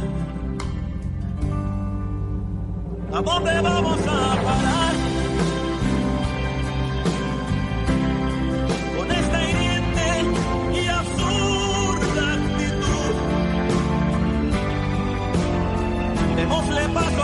[3.13, 5.12] ¿A dónde vamos a parar?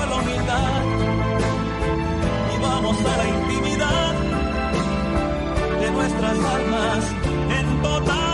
[0.01, 0.81] A la humildad
[2.53, 4.13] y vamos a la intimidad
[5.81, 7.05] de nuestras almas
[7.59, 8.28] en total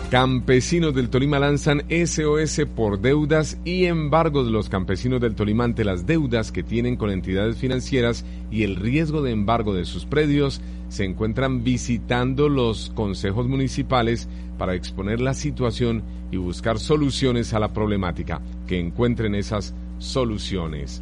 [0.10, 6.06] Campesinos del Tolima lanzan SOS por deudas y embargos los campesinos del Tolima ante las
[6.06, 11.06] deudas que tienen con entidades financieras y el riesgo de embargo de sus predios se
[11.06, 14.30] encuentran visitando los consejos municipales
[14.60, 21.02] para exponer la situación y buscar soluciones a la problemática, que encuentren esas soluciones.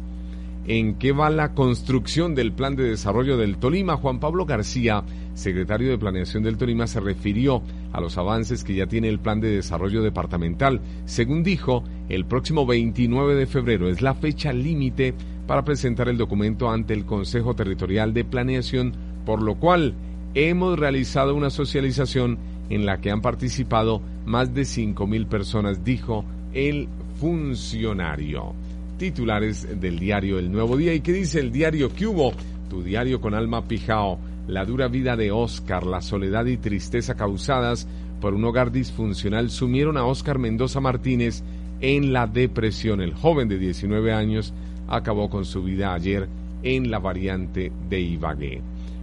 [0.66, 3.98] ¿En qué va la construcción del plan de desarrollo del Tolima?
[3.98, 7.62] Juan Pablo García, secretario de Planeación del Tolima, se refirió
[7.94, 10.80] a los avances que ya tiene el plan de desarrollo departamental.
[11.04, 15.14] Según dijo, el próximo 29 de febrero es la fecha límite
[15.46, 19.94] para presentar el documento ante el Consejo Territorial de Planeación, por lo cual
[20.34, 22.38] hemos realizado una socialización
[22.68, 26.88] en la que han participado más de 5.000 personas, dijo el
[27.20, 28.54] funcionario
[28.98, 30.94] titulares del diario El Nuevo Día.
[30.94, 32.32] ¿Y qué dice el diario Cubo?
[32.68, 34.18] Tu diario con alma pijao.
[34.46, 37.88] La dura vida de Oscar, la soledad y tristeza causadas
[38.20, 41.42] por un hogar disfuncional sumieron a Oscar Mendoza Martínez
[41.80, 43.00] en la depresión.
[43.00, 44.52] El joven de 19 años
[44.86, 46.28] acabó con su vida ayer
[46.62, 48.62] en la variante de Ibagué.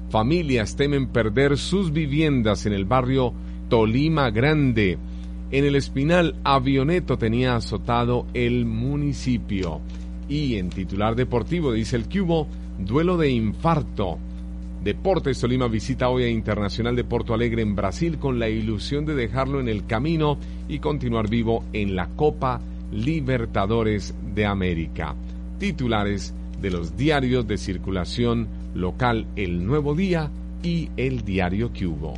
[0.09, 3.33] Familias temen perder sus viviendas en el barrio
[3.69, 4.97] Tolima Grande.
[5.51, 9.81] En el Espinal, Avioneto tenía azotado el municipio.
[10.29, 12.47] Y en titular deportivo, dice el Cubo,
[12.79, 14.17] duelo de infarto.
[14.83, 19.13] Deportes Tolima visita hoy a Internacional de Porto Alegre en Brasil con la ilusión de
[19.13, 22.59] dejarlo en el camino y continuar vivo en la Copa
[22.91, 25.15] Libertadores de América.
[25.59, 30.31] Titulares de los diarios de circulación local El Nuevo Día
[30.63, 32.15] y el diario Cubo.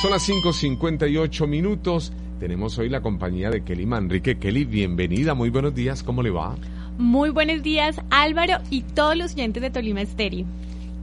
[0.00, 2.12] Son las 5.58 minutos.
[2.38, 4.38] Tenemos hoy la compañía de Kelly Manrique.
[4.38, 6.54] Kelly, bienvenida, muy buenos días, ¿cómo le va?
[6.96, 10.46] Muy buenos días, Álvaro y todos los oyentes de Tolima Estéreo.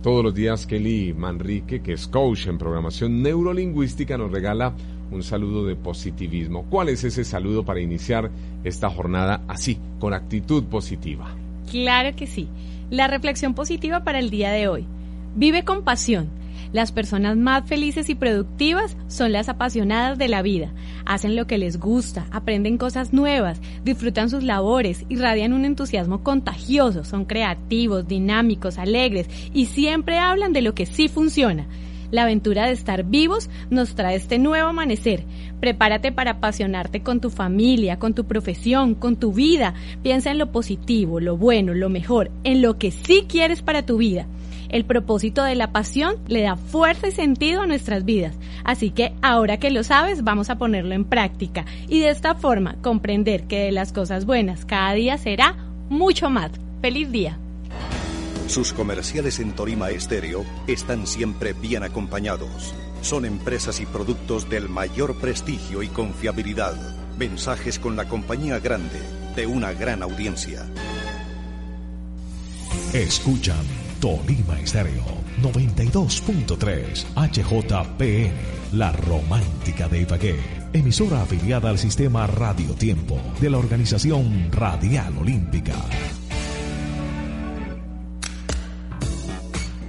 [0.01, 4.73] Todos los días Kelly Manrique, que es coach en programación neurolingüística, nos regala
[5.11, 6.65] un saludo de positivismo.
[6.71, 8.31] ¿Cuál es ese saludo para iniciar
[8.63, 11.35] esta jornada así, con actitud positiva?
[11.69, 12.47] Claro que sí.
[12.89, 14.87] La reflexión positiva para el día de hoy.
[15.35, 16.29] Vive con pasión.
[16.74, 20.72] Las personas más felices y productivas son las apasionadas de la vida.
[21.05, 27.03] Hacen lo que les gusta, aprenden cosas nuevas, disfrutan sus labores, irradian un entusiasmo contagioso,
[27.03, 31.67] son creativos, dinámicos, alegres y siempre hablan de lo que sí funciona.
[32.11, 35.24] La aventura de estar vivos nos trae este nuevo amanecer.
[35.61, 39.74] Prepárate para apasionarte con tu familia, con tu profesión, con tu vida.
[40.03, 43.97] Piensa en lo positivo, lo bueno, lo mejor, en lo que sí quieres para tu
[43.97, 44.28] vida.
[44.72, 48.38] El propósito de la pasión le da fuerza y sentido a nuestras vidas.
[48.63, 52.78] Así que ahora que lo sabes, vamos a ponerlo en práctica y de esta forma
[52.82, 55.57] comprender que de las cosas buenas cada día será
[55.89, 56.51] mucho más.
[56.82, 57.38] ¡Feliz día!
[58.47, 62.74] Sus comerciales en Torima Estéreo están siempre bien acompañados.
[63.01, 66.76] Son empresas y productos del mayor prestigio y confiabilidad.
[67.17, 69.01] Mensajes con la compañía grande
[69.36, 70.65] de una gran audiencia.
[72.93, 75.03] Escuchan Tolima Estéreo
[75.43, 78.33] 92.3 HJPN,
[78.73, 80.39] la romántica de Ibagué.
[80.73, 85.75] Emisora afiliada al sistema Radio Tiempo de la Organización Radial Olímpica.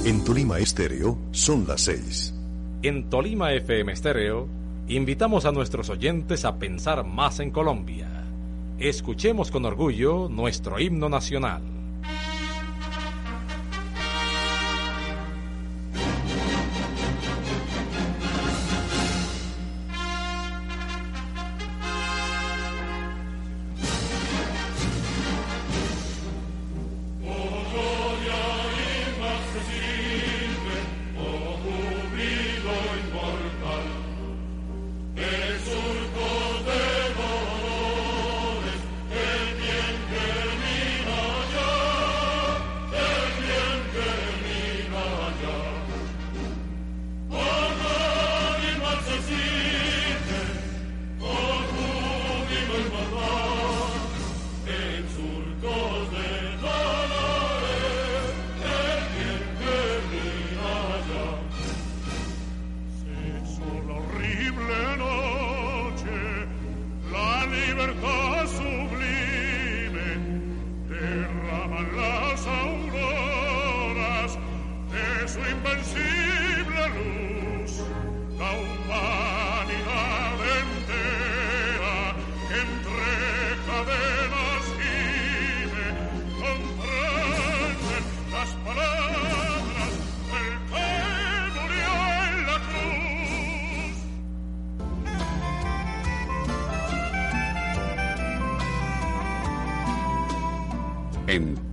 [0.03, 2.35] En Tolima Estéreo son las 6.
[2.83, 4.49] En Tolima FM Estéreo,
[4.89, 8.09] invitamos a nuestros oyentes a pensar más en Colombia.
[8.79, 11.61] Escuchemos con orgullo nuestro himno nacional.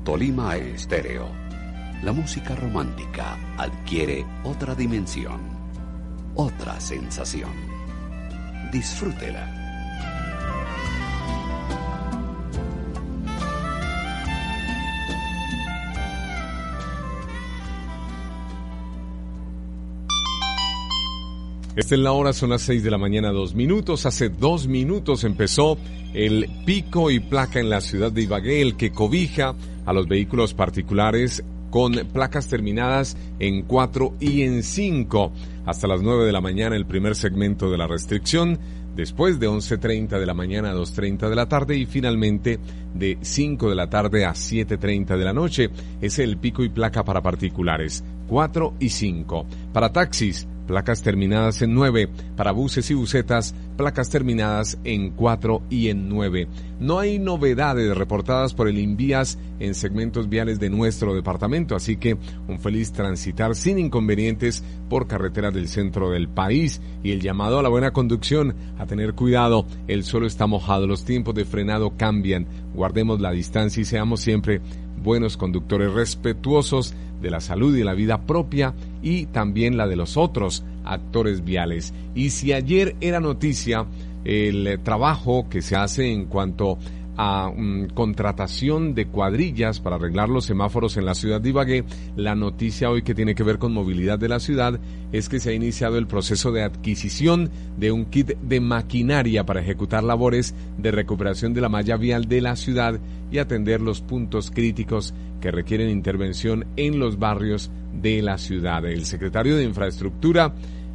[0.07, 1.27] Tolima Estéreo,
[2.01, 5.41] la música romántica adquiere otra dimensión,
[6.33, 7.51] otra sensación.
[8.71, 9.53] Disfrútela.
[21.75, 24.05] Esta es la hora, son las 6 de la mañana, dos minutos.
[24.05, 25.77] Hace dos minutos empezó
[26.13, 29.53] el pico y placa en la ciudad de Ibagué, el que cobija
[29.87, 35.31] a los vehículos particulares con placas terminadas en 4 y en 5.
[35.65, 38.59] Hasta las 9 de la mañana el primer segmento de la restricción,
[38.95, 42.59] después de 11.30 de la mañana a 2.30 de la tarde y finalmente
[42.93, 45.69] de 5 de la tarde a 7.30 de la noche.
[46.01, 49.45] Es el pico y placa para particulares, 4 y 5.
[49.73, 55.87] Para taxis, placas terminadas en 9, para buses y busetas, placas terminadas en 4 y
[55.87, 56.47] en 9.
[56.79, 62.17] No hay novedades reportadas por el Invías en segmentos viales de nuestro departamento, así que
[62.47, 66.81] un feliz transitar sin inconvenientes por carreteras del centro del país.
[67.03, 71.05] Y el llamado a la buena conducción, a tener cuidado, el suelo está mojado, los
[71.05, 72.45] tiempos de frenado cambian,
[72.75, 74.61] guardemos la distancia y seamos siempre
[75.01, 80.17] buenos conductores respetuosos de la salud y la vida propia y también la de los
[80.17, 81.93] otros actores viales.
[82.15, 83.85] Y si ayer era noticia
[84.23, 86.77] el trabajo que se hace en cuanto
[87.17, 91.83] mm, contratación de cuadrillas para arreglar los semáforos en la ciudad de Ibagué,
[92.15, 94.79] la noticia hoy que tiene que ver con movilidad de la ciudad
[95.11, 99.61] es que se ha iniciado el proceso de adquisición de un kit de maquinaria para
[99.61, 102.99] ejecutar labores de recuperación de la malla vial de la ciudad
[103.31, 108.85] y atender los puntos críticos que requieren intervención en los barrios de la ciudad.
[108.85, 110.53] El secretario de Infraestructura,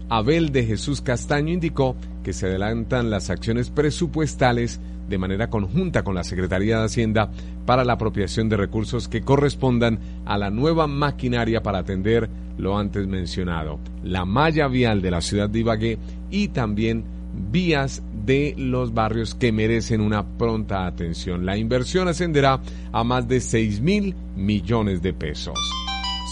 [0.09, 4.81] Abel de Jesús Castaño indicó que se adelantan las acciones presupuestales
[5.13, 7.31] de manera conjunta con la Secretaría de Hacienda
[7.67, 13.07] para la apropiación de recursos que correspondan a la nueva maquinaria para atender lo antes
[13.07, 15.99] mencionado, la malla vial de la ciudad de Ibagué
[16.31, 17.05] y también
[17.51, 21.45] vías de los barrios que merecen una pronta atención.
[21.45, 22.61] La inversión ascenderá
[22.91, 25.59] a más de 6 mil millones de pesos.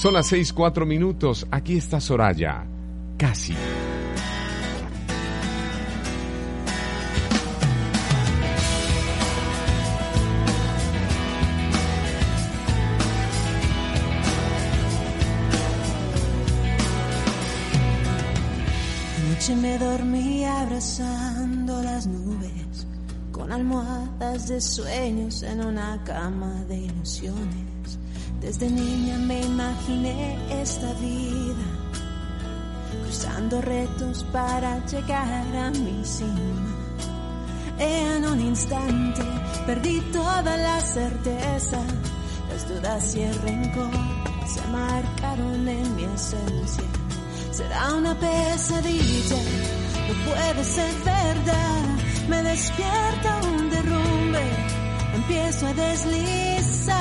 [0.01, 1.47] Son las seis cuatro minutos.
[1.51, 2.64] Aquí está Soraya.
[3.18, 3.55] Casi.
[20.81, 22.87] Abrazando las nubes,
[23.33, 27.99] con almohadas de sueños en una cama de ilusiones.
[28.41, 31.66] Desde niña me imaginé esta vida,
[33.03, 36.74] cruzando retos para llegar a mi cima.
[37.78, 39.22] En un instante
[39.66, 41.78] perdí toda la certeza,
[42.49, 43.91] las dudas y el rencor
[44.47, 46.85] se marcaron en mi esencia.
[47.53, 49.37] Será una pesadilla,
[50.11, 51.82] no puede ser verdad.
[52.28, 54.42] Me despierta un derrumbe,
[55.14, 56.96] empiezo a deslizar.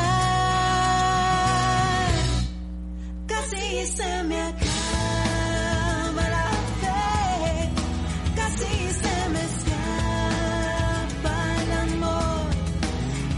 [3.28, 6.50] Casi se me acaba la
[6.82, 7.70] fe,
[8.36, 12.50] casi se me escapa el amor,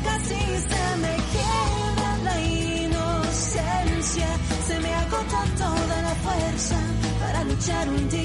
[0.03, 0.41] casi
[0.71, 4.29] se me quiebra la inocencia,
[4.67, 6.77] se me agota toda la fuerza
[7.19, 8.20] para luchar un día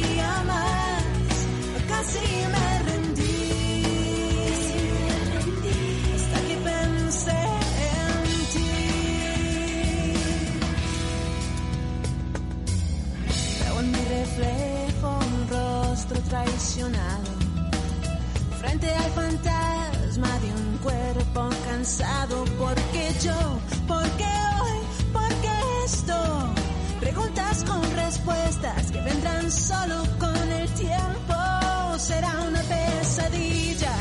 [18.60, 22.44] frente al fantasma de un cuerpo cansado.
[22.58, 24.24] Porque yo, porque
[24.60, 24.78] hoy,
[25.12, 25.50] porque
[25.84, 26.54] esto.
[27.00, 31.34] Preguntas con respuestas que vendrán solo con el tiempo.
[31.98, 33.94] Será una pesadilla,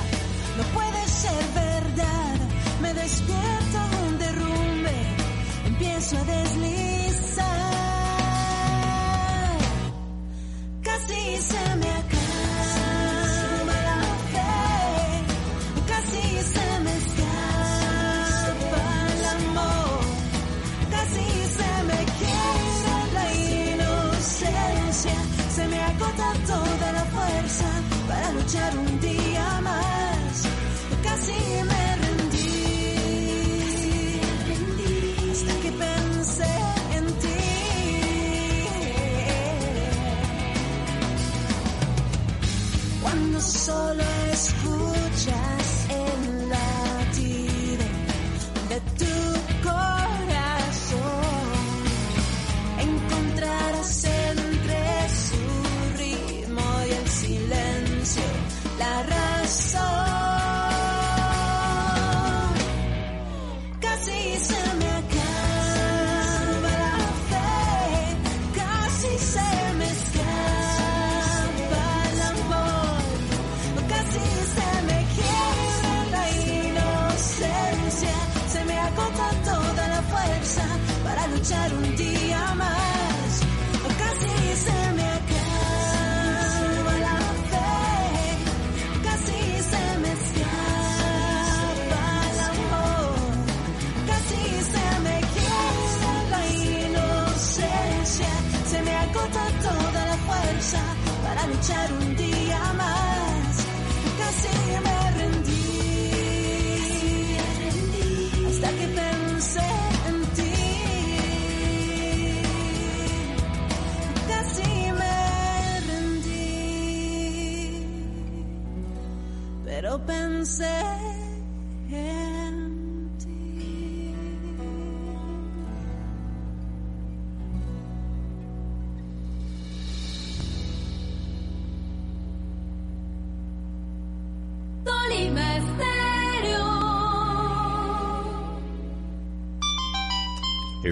[48.76, 49.15] de tu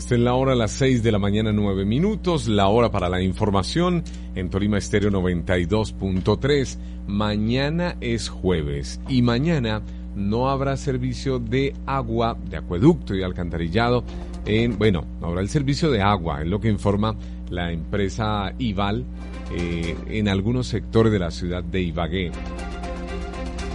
[0.03, 3.07] Esta es la hora a las 6 de la mañana, 9 minutos, la hora para
[3.07, 4.03] la información
[4.35, 6.77] en Tolima Estéreo 92.3.
[7.07, 9.81] Mañana es jueves y mañana
[10.13, 14.03] no habrá servicio de agua, de acueducto y alcantarillado
[14.45, 17.15] en, bueno, no habrá el servicio de agua, es lo que informa
[17.49, 19.05] la empresa Ival
[19.55, 22.29] eh, en algunos sectores de la ciudad de Ibagué.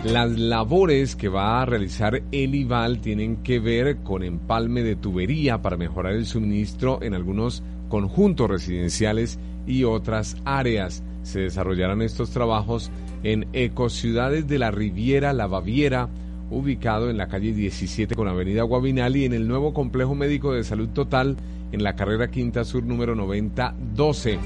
[0.05, 5.61] Las labores que va a realizar el IVAL tienen que ver con empalme de tubería
[5.61, 11.03] para mejorar el suministro en algunos conjuntos residenciales y otras áreas.
[11.25, 12.93] Se desarrollarán estos trabajos
[13.25, 16.09] en ecociudades de la Riviera La Baviera,
[16.49, 20.63] ubicado en la calle 17 con Avenida Guavinal y en el nuevo complejo médico de
[20.63, 21.37] salud total
[21.73, 24.39] en la carrera Quinta Sur número 9012.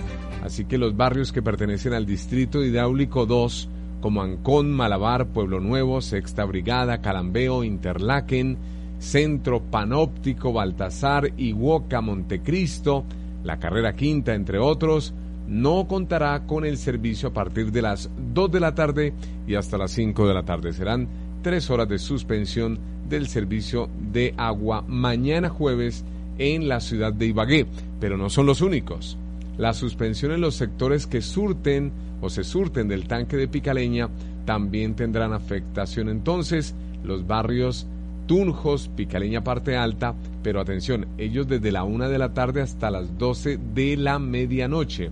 [0.43, 3.69] Así que los barrios que pertenecen al distrito hidráulico 2
[4.03, 8.59] como Ancón, Malabar, Pueblo Nuevo, Sexta Brigada, Calambeo, Interlaken,
[8.99, 13.05] Centro Panóptico, Baltasar, Iguoca, Montecristo,
[13.43, 15.15] la Carrera Quinta, entre otros,
[15.49, 19.15] no contará con el servicio a partir de las 2 de la tarde
[19.47, 20.73] y hasta las 5 de la tarde.
[20.73, 21.09] Serán
[21.43, 22.79] tres horas de suspensión
[23.09, 26.05] del servicio de agua mañana jueves
[26.39, 27.67] en la ciudad de Ibagué,
[28.01, 29.19] pero no son los únicos.
[29.59, 34.09] La suspensión en los sectores que surten o se surten del tanque de Picaleña
[34.45, 36.09] también tendrán afectación.
[36.09, 36.75] Entonces,
[37.05, 37.87] los barrios
[38.27, 43.19] Tunjos, Picaleña parte alta, pero atención, ellos desde la una de la tarde hasta las
[43.19, 45.11] 12 de la medianoche.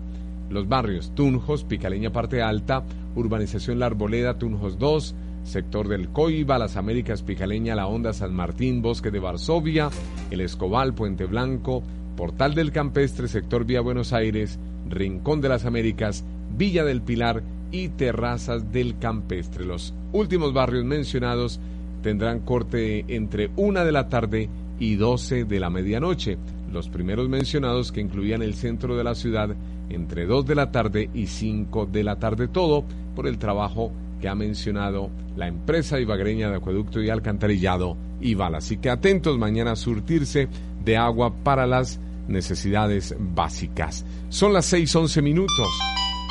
[0.48, 2.84] Los barrios Tunjos, Picaleña parte alta,
[3.14, 8.80] Urbanización La Arboleda, Tunjos 2, sector del Coiba, Las Américas, Picaleña, La Honda, San Martín,
[8.80, 9.90] Bosque de Varsovia,
[10.30, 11.82] El Escobal, Puente Blanco,
[12.20, 14.58] Portal del Campestre, sector Vía Buenos Aires,
[14.90, 16.22] Rincón de las Américas,
[16.54, 19.64] Villa del Pilar y Terrazas del Campestre.
[19.64, 21.60] Los últimos barrios mencionados
[22.02, 26.36] tendrán corte entre una de la tarde y 12 de la medianoche.
[26.70, 29.56] Los primeros mencionados que incluían el centro de la ciudad
[29.88, 32.84] entre 2 de la tarde y 5 de la tarde, todo
[33.16, 38.56] por el trabajo que ha mencionado la empresa ibagreña de acueducto y alcantarillado Ival.
[38.56, 40.48] Así que atentos mañana a surtirse
[40.84, 41.98] de agua para las
[42.30, 44.04] necesidades básicas.
[44.28, 45.68] Son las 6:11 minutos.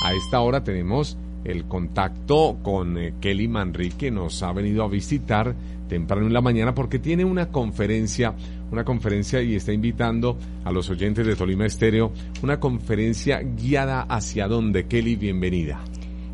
[0.04, 4.88] A esta hora tenemos el contacto con eh, Kelly Manrique, que nos ha venido a
[4.88, 5.56] visitar
[5.88, 8.34] temprano en la mañana porque tiene una conferencia,
[8.72, 12.14] una conferencia y está invitando a los oyentes de Tolima Estéreo,
[12.44, 14.88] una conferencia guiada hacia dónde.
[14.88, 15.84] Kelly, bienvenida.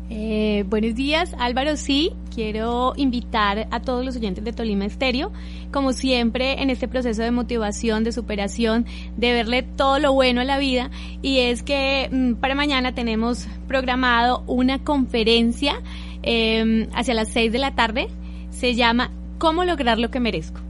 [0.08, 1.76] Eh, buenos días, Álvaro.
[1.76, 5.32] Sí, quiero invitar a todos los oyentes de Tolima Estéreo,
[5.72, 10.44] como siempre, en este proceso de motivación, de superación, de verle todo lo bueno a
[10.44, 10.90] la vida.
[11.22, 15.82] Y es que mm, para mañana tenemos programado una conferencia
[16.22, 18.08] eh, hacia las 6 de la tarde.
[18.50, 20.60] Se llama ¿Cómo lograr lo que merezco?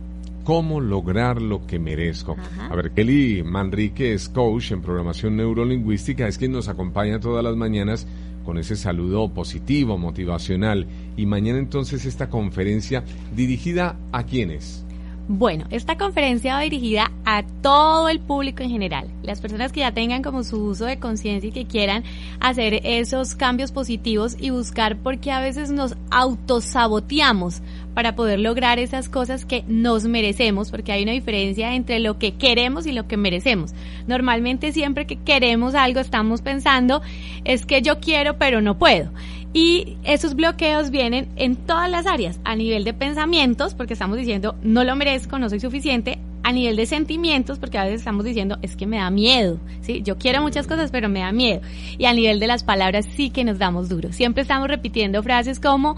[0.46, 2.36] cómo lograr lo que merezco.
[2.70, 7.56] A ver, Kelly Manrique es coach en programación neurolingüística, es quien nos acompaña todas las
[7.56, 8.06] mañanas
[8.46, 10.86] con ese saludo positivo, motivacional.
[11.16, 13.04] Y mañana entonces esta conferencia
[13.34, 14.85] dirigida a quiénes?
[15.28, 19.08] Bueno, esta conferencia va dirigida a todo el público en general.
[19.24, 22.04] Las personas que ya tengan como su uso de conciencia y que quieran
[22.38, 27.60] hacer esos cambios positivos y buscar porque a veces nos autosaboteamos
[27.92, 32.34] para poder lograr esas cosas que nos merecemos, porque hay una diferencia entre lo que
[32.34, 33.72] queremos y lo que merecemos.
[34.06, 37.02] Normalmente siempre que queremos algo estamos pensando,
[37.44, 39.10] es que yo quiero pero no puedo.
[39.52, 44.54] Y esos bloqueos vienen en todas las áreas, a nivel de pensamientos, porque estamos diciendo,
[44.62, 48.56] no lo merezco, no soy suficiente, a nivel de sentimientos, porque a veces estamos diciendo,
[48.62, 50.02] es que me da miedo, ¿sí?
[50.04, 51.60] Yo quiero muchas cosas, pero me da miedo.
[51.98, 54.12] Y a nivel de las palabras sí que nos damos duro.
[54.12, 55.96] Siempre estamos repitiendo frases como,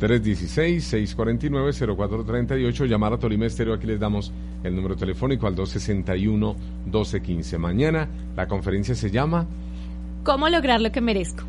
[0.00, 4.32] 316-649-0438, llamar a Tolima Estéreo, aquí les damos
[4.64, 7.58] el número telefónico al 261-1215.
[7.58, 9.46] Mañana la conferencia se llama
[10.24, 11.44] ¿Cómo lograr lo que merezco?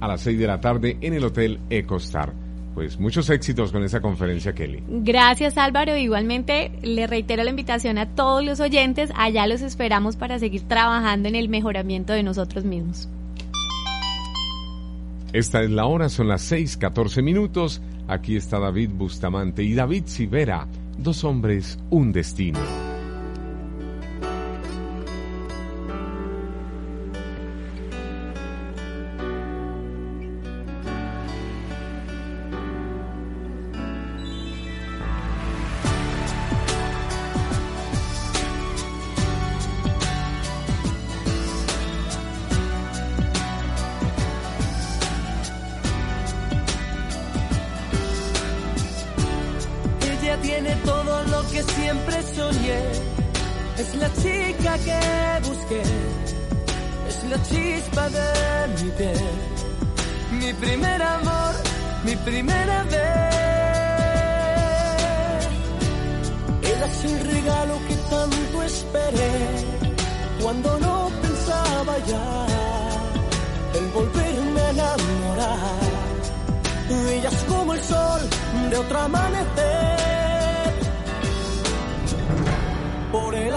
[0.00, 2.32] a las 6 de la tarde en el Hotel Ecostar.
[2.76, 4.82] Pues muchos éxitos con esa conferencia, Kelly.
[4.86, 5.96] Gracias Álvaro.
[5.96, 9.10] Igualmente le reitero la invitación a todos los oyentes.
[9.16, 13.08] Allá los esperamos para seguir trabajando en el mejoramiento de nosotros mismos.
[15.32, 17.80] Esta es la hora, son las 6:14 minutos.
[18.08, 20.66] Aquí está David Bustamante y David Sivera,
[20.98, 22.85] dos hombres, un destino.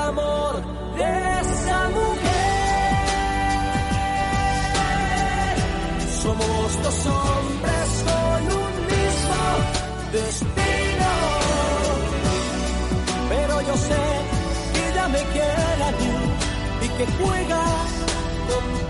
[0.09, 2.19] De esa mujer,
[6.23, 9.41] somos dos hombres con un mismo
[10.11, 11.11] destino.
[13.29, 14.01] Pero yo sé
[14.73, 15.91] que ella me quiere a
[16.81, 17.63] y que juega
[18.49, 18.88] contigo.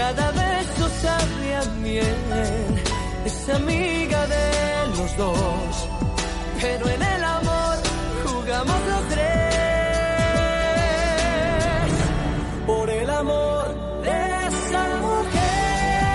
[0.00, 2.06] Cada beso sabe a miel,
[3.28, 4.46] es amiga de
[4.96, 5.88] los dos,
[6.62, 7.76] pero en el amor
[8.24, 9.50] jugamos los tres.
[12.66, 13.64] Por el amor
[14.06, 14.18] de
[14.48, 16.10] esa mujer,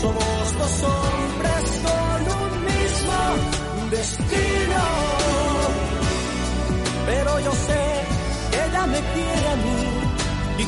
[0.00, 3.18] somos dos hombres con un mismo
[3.96, 4.82] destino.
[7.06, 7.82] Pero yo sé
[8.52, 9.69] que ella me quiere a mí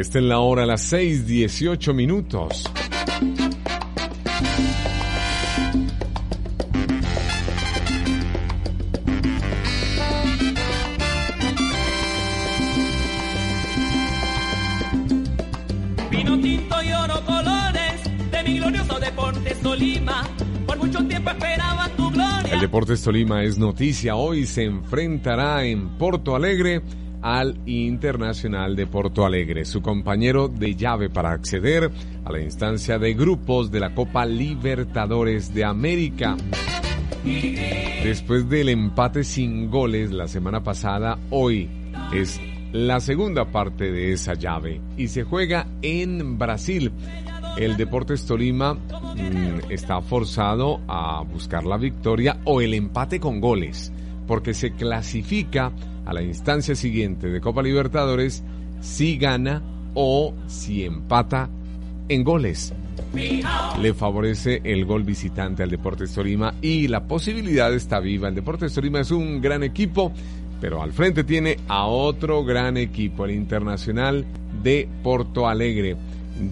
[0.00, 2.64] Esta es la hora, las 6:18 minutos.
[16.10, 18.02] Vino tinto y oro colores
[18.32, 20.26] de mi glorioso Deportes Tolima.
[20.66, 22.54] Por mucho tiempo esperaba tu gloria.
[22.54, 24.16] El Deportes Tolima es noticia.
[24.16, 26.80] Hoy se enfrentará en Porto Alegre
[27.22, 31.90] al Internacional de Porto Alegre, su compañero de llave para acceder
[32.24, 36.36] a la instancia de grupos de la Copa Libertadores de América.
[38.02, 41.68] Después del empate sin goles la semana pasada, hoy
[42.14, 42.40] es
[42.72, 46.92] la segunda parte de esa llave y se juega en Brasil.
[47.58, 53.92] El Deportes Tolima mm, está forzado a buscar la victoria o el empate con goles,
[54.26, 55.72] porque se clasifica
[56.10, 58.42] a la instancia siguiente de Copa Libertadores
[58.80, 59.62] si gana
[59.94, 61.48] o si empata
[62.08, 62.74] en goles.
[63.80, 68.26] Le favorece el gol visitante al Deportes Tolima y la posibilidad está viva.
[68.26, 70.12] El Deportes Tolima es un gran equipo,
[70.60, 74.26] pero al frente tiene a otro gran equipo, el Internacional
[74.64, 75.96] de Porto Alegre.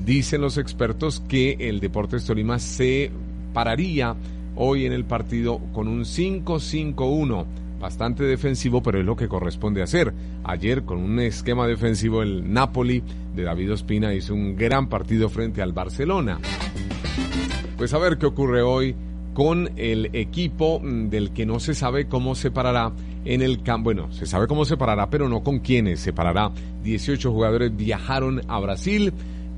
[0.05, 3.11] Dicen los expertos que el Deportes Tolima se
[3.53, 4.15] pararía
[4.55, 7.45] hoy en el partido con un 5-5-1
[7.79, 10.13] bastante defensivo, pero es lo que corresponde hacer.
[10.45, 13.03] Ayer, con un esquema defensivo, el Napoli
[13.35, 16.39] de David Ospina hizo un gran partido frente al Barcelona.
[17.77, 18.97] Pues a ver qué ocurre hoy
[19.39, 22.93] con el equipo mm, del que no se sabe cómo se parará
[23.25, 23.85] en el campo.
[23.85, 26.51] Bueno, se sabe cómo se parará, pero no con quiénes se parará.
[26.83, 29.13] 18 jugadores viajaron a Brasil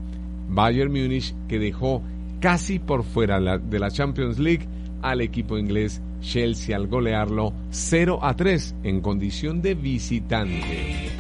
[0.50, 2.02] Bayern Múnich que dejó
[2.40, 4.68] casi por fuera de la Champions League
[5.02, 11.12] al equipo inglés Chelsea al golearlo 0 a 3 en condición de visitante.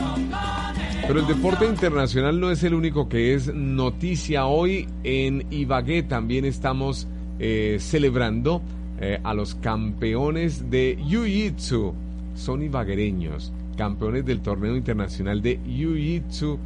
[1.07, 4.87] Pero el deporte internacional no es el único que es noticia hoy.
[5.03, 7.07] En Ibagué también estamos
[7.39, 8.61] eh, celebrando
[8.99, 11.93] eh, a los campeones de Jiu-Jitsu.
[12.35, 16.59] Son ibaguereños, campeones del torneo internacional de Jiu-Jitsu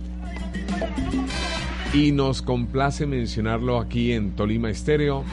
[1.93, 5.25] y nos complace mencionarlo aquí en Tolima Estéreo,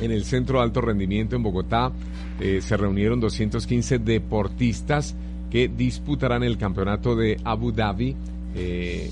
[0.00, 1.92] en el Centro de Alto Rendimiento en Bogotá.
[2.40, 5.14] Eh, se reunieron 215 deportistas
[5.50, 8.16] que disputarán el campeonato de Abu Dhabi
[8.54, 9.10] eh,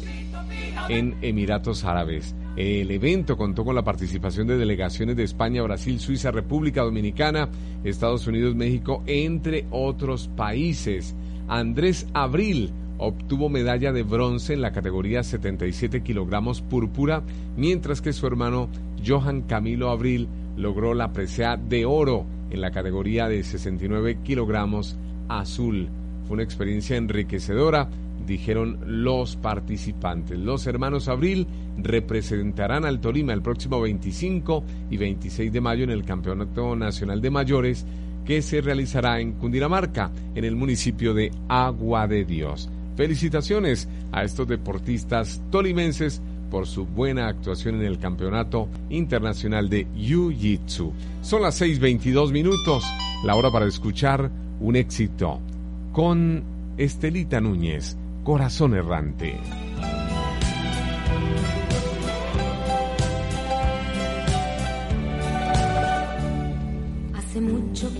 [0.89, 2.35] en Emiratos Árabes.
[2.57, 7.51] El evento contó con la participación de delegaciones de España, Brasil, Suiza, República Dominicana,
[7.85, 11.15] Estados Unidos, México, entre otros países.
[11.49, 17.23] Andrés Abril, obtuvo medalla de bronce en la categoría 77 kilogramos púrpura,
[17.57, 18.69] mientras que su hermano
[19.05, 24.97] Johan Camilo Abril logró la presea de oro en la categoría de 69 kilogramos
[25.29, 25.89] azul.
[26.27, 27.89] Fue una experiencia enriquecedora,
[28.27, 30.39] dijeron los participantes.
[30.39, 31.47] Los hermanos Abril
[31.79, 37.31] representarán al Tolima el próximo 25 y 26 de mayo en el Campeonato Nacional de
[37.31, 37.87] Mayores
[38.25, 42.69] que se realizará en Cundinamarca, en el municipio de Agua de Dios.
[42.97, 50.93] Felicitaciones a estos deportistas tolimenses por su buena actuación en el Campeonato Internacional de Jiu-Jitsu.
[51.23, 52.85] Son las 6:22 minutos,
[53.25, 55.41] la hora para escuchar un éxito
[55.93, 56.43] con
[56.79, 59.39] Estelita Núñez, Corazón Errante.
[67.15, 67.91] Hace mucho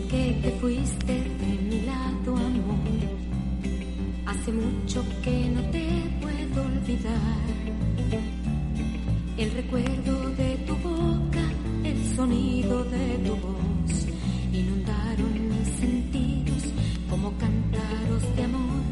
[9.57, 11.41] recuerdo de tu boca,
[11.83, 14.07] el sonido de tu voz,
[14.53, 16.63] inundaron mis sentidos
[17.09, 18.83] como cantaros de amor.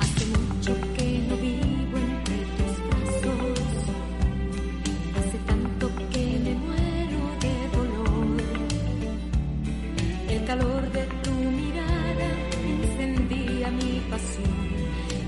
[0.00, 3.58] Hace mucho que no vivo entre tus brazos.
[5.18, 8.42] Hace tanto que me muero de dolor.
[10.28, 12.30] El calor de tu mirada
[12.66, 14.58] encendía mi pasión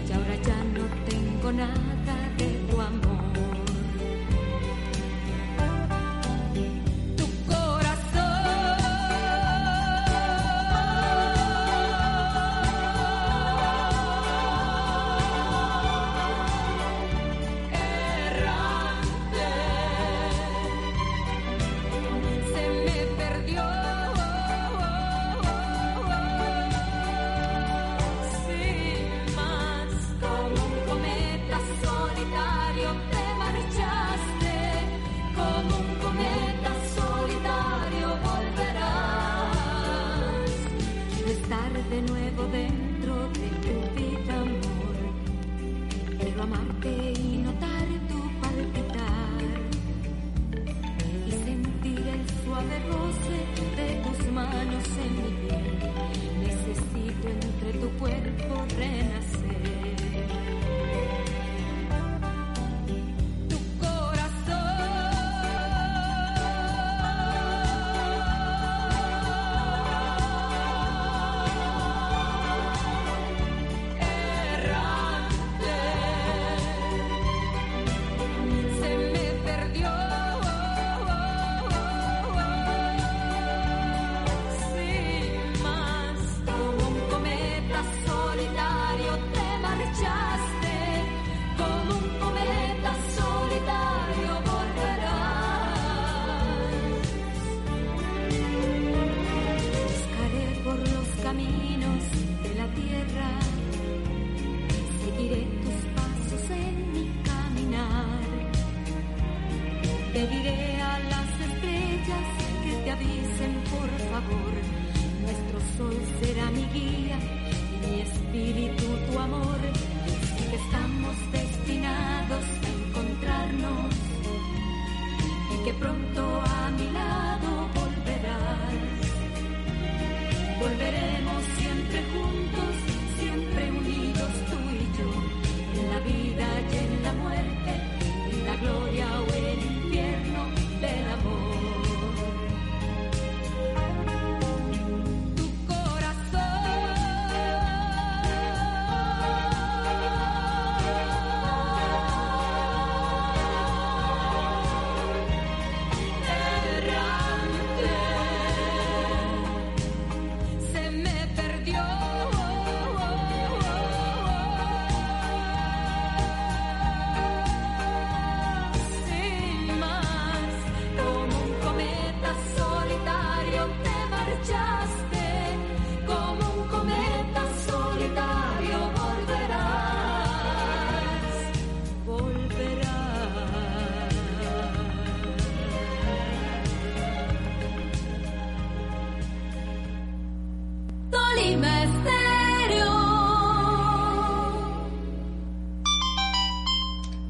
[0.09, 1.96] y ahora ya no tengo nada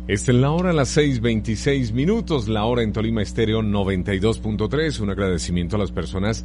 [0.08, 5.00] Esta es la hora, las 6.26 minutos, la hora en Tolima Estéreo 92.3.
[5.00, 6.44] Un agradecimiento a las personas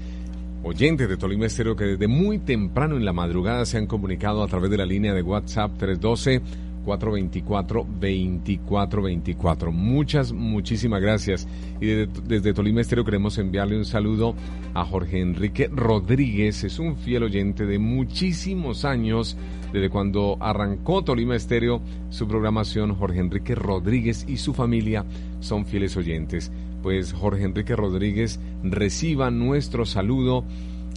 [0.64, 4.48] oyentes de Tolima Estéreo que desde muy temprano en la madrugada se han comunicado a
[4.48, 6.42] través de la línea de WhatsApp 312
[6.86, 9.72] 424-2424.
[9.72, 11.48] Muchas, muchísimas gracias.
[11.80, 14.34] Y desde, desde, Tolima Estéreo queremos enviarle un saludo
[14.74, 16.64] a Jorge Enrique Rodríguez.
[16.64, 19.38] Es un fiel oyente de muchísimos años,
[19.72, 22.96] desde cuando arrancó Tolima Estéreo su programación.
[22.96, 25.06] Jorge Enrique Rodríguez y su familia
[25.40, 26.52] son fieles oyentes.
[26.82, 30.44] Pues Jorge Enrique Rodríguez reciba nuestro saludo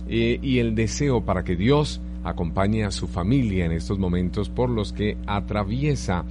[0.09, 4.70] eh, y el deseo para que Dios acompañe a su familia en estos momentos por
[4.70, 6.24] los que atraviesa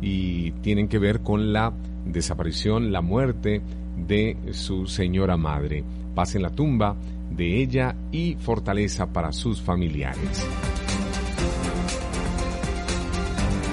[0.00, 1.72] y tienen que ver con la
[2.06, 3.60] desaparición, la muerte
[3.96, 5.84] de su señora madre.
[6.14, 6.96] Paz en la tumba
[7.30, 10.46] de ella y fortaleza para sus familiares.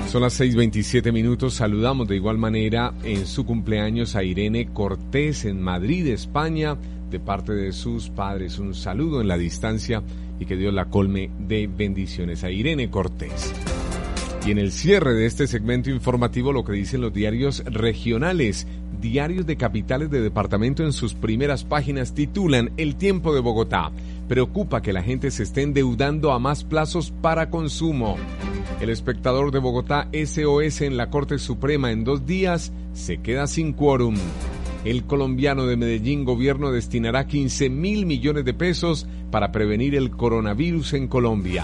[0.07, 1.55] Son las 6.27 minutos.
[1.55, 6.77] Saludamos de igual manera en su cumpleaños a Irene Cortés en Madrid, España,
[7.09, 8.57] de parte de sus padres.
[8.57, 10.01] Un saludo en la distancia
[10.39, 13.53] y que Dios la colme de bendiciones a Irene Cortés.
[14.45, 18.65] Y en el cierre de este segmento informativo lo que dicen los diarios regionales,
[19.01, 23.91] diarios de capitales de departamento en sus primeras páginas titulan El tiempo de Bogotá.
[24.27, 28.17] Preocupa que la gente se esté endeudando a más plazos para consumo.
[28.81, 33.71] El espectador de Bogotá SOS en la Corte Suprema en dos días se queda sin
[33.71, 34.15] quórum.
[34.83, 40.93] El colombiano de Medellín gobierno destinará 15 mil millones de pesos para prevenir el coronavirus
[40.93, 41.63] en Colombia.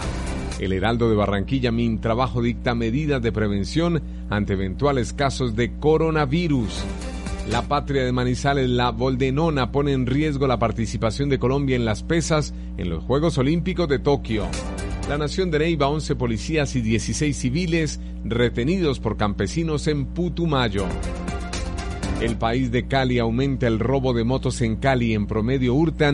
[0.60, 6.84] El Heraldo de Barranquilla, Min Trabajo dicta medidas de prevención ante eventuales casos de coronavirus.
[7.49, 12.02] La patria de Manizales, la Boldenona, pone en riesgo la participación de Colombia en las
[12.02, 14.48] pesas en los Juegos Olímpicos de Tokio.
[15.10, 20.86] La Nación de Neiva, 11 policías y 16 civiles retenidos por campesinos en Putumayo.
[22.22, 25.14] El país de Cali aumenta el robo de motos en Cali.
[25.14, 26.11] En promedio hurtan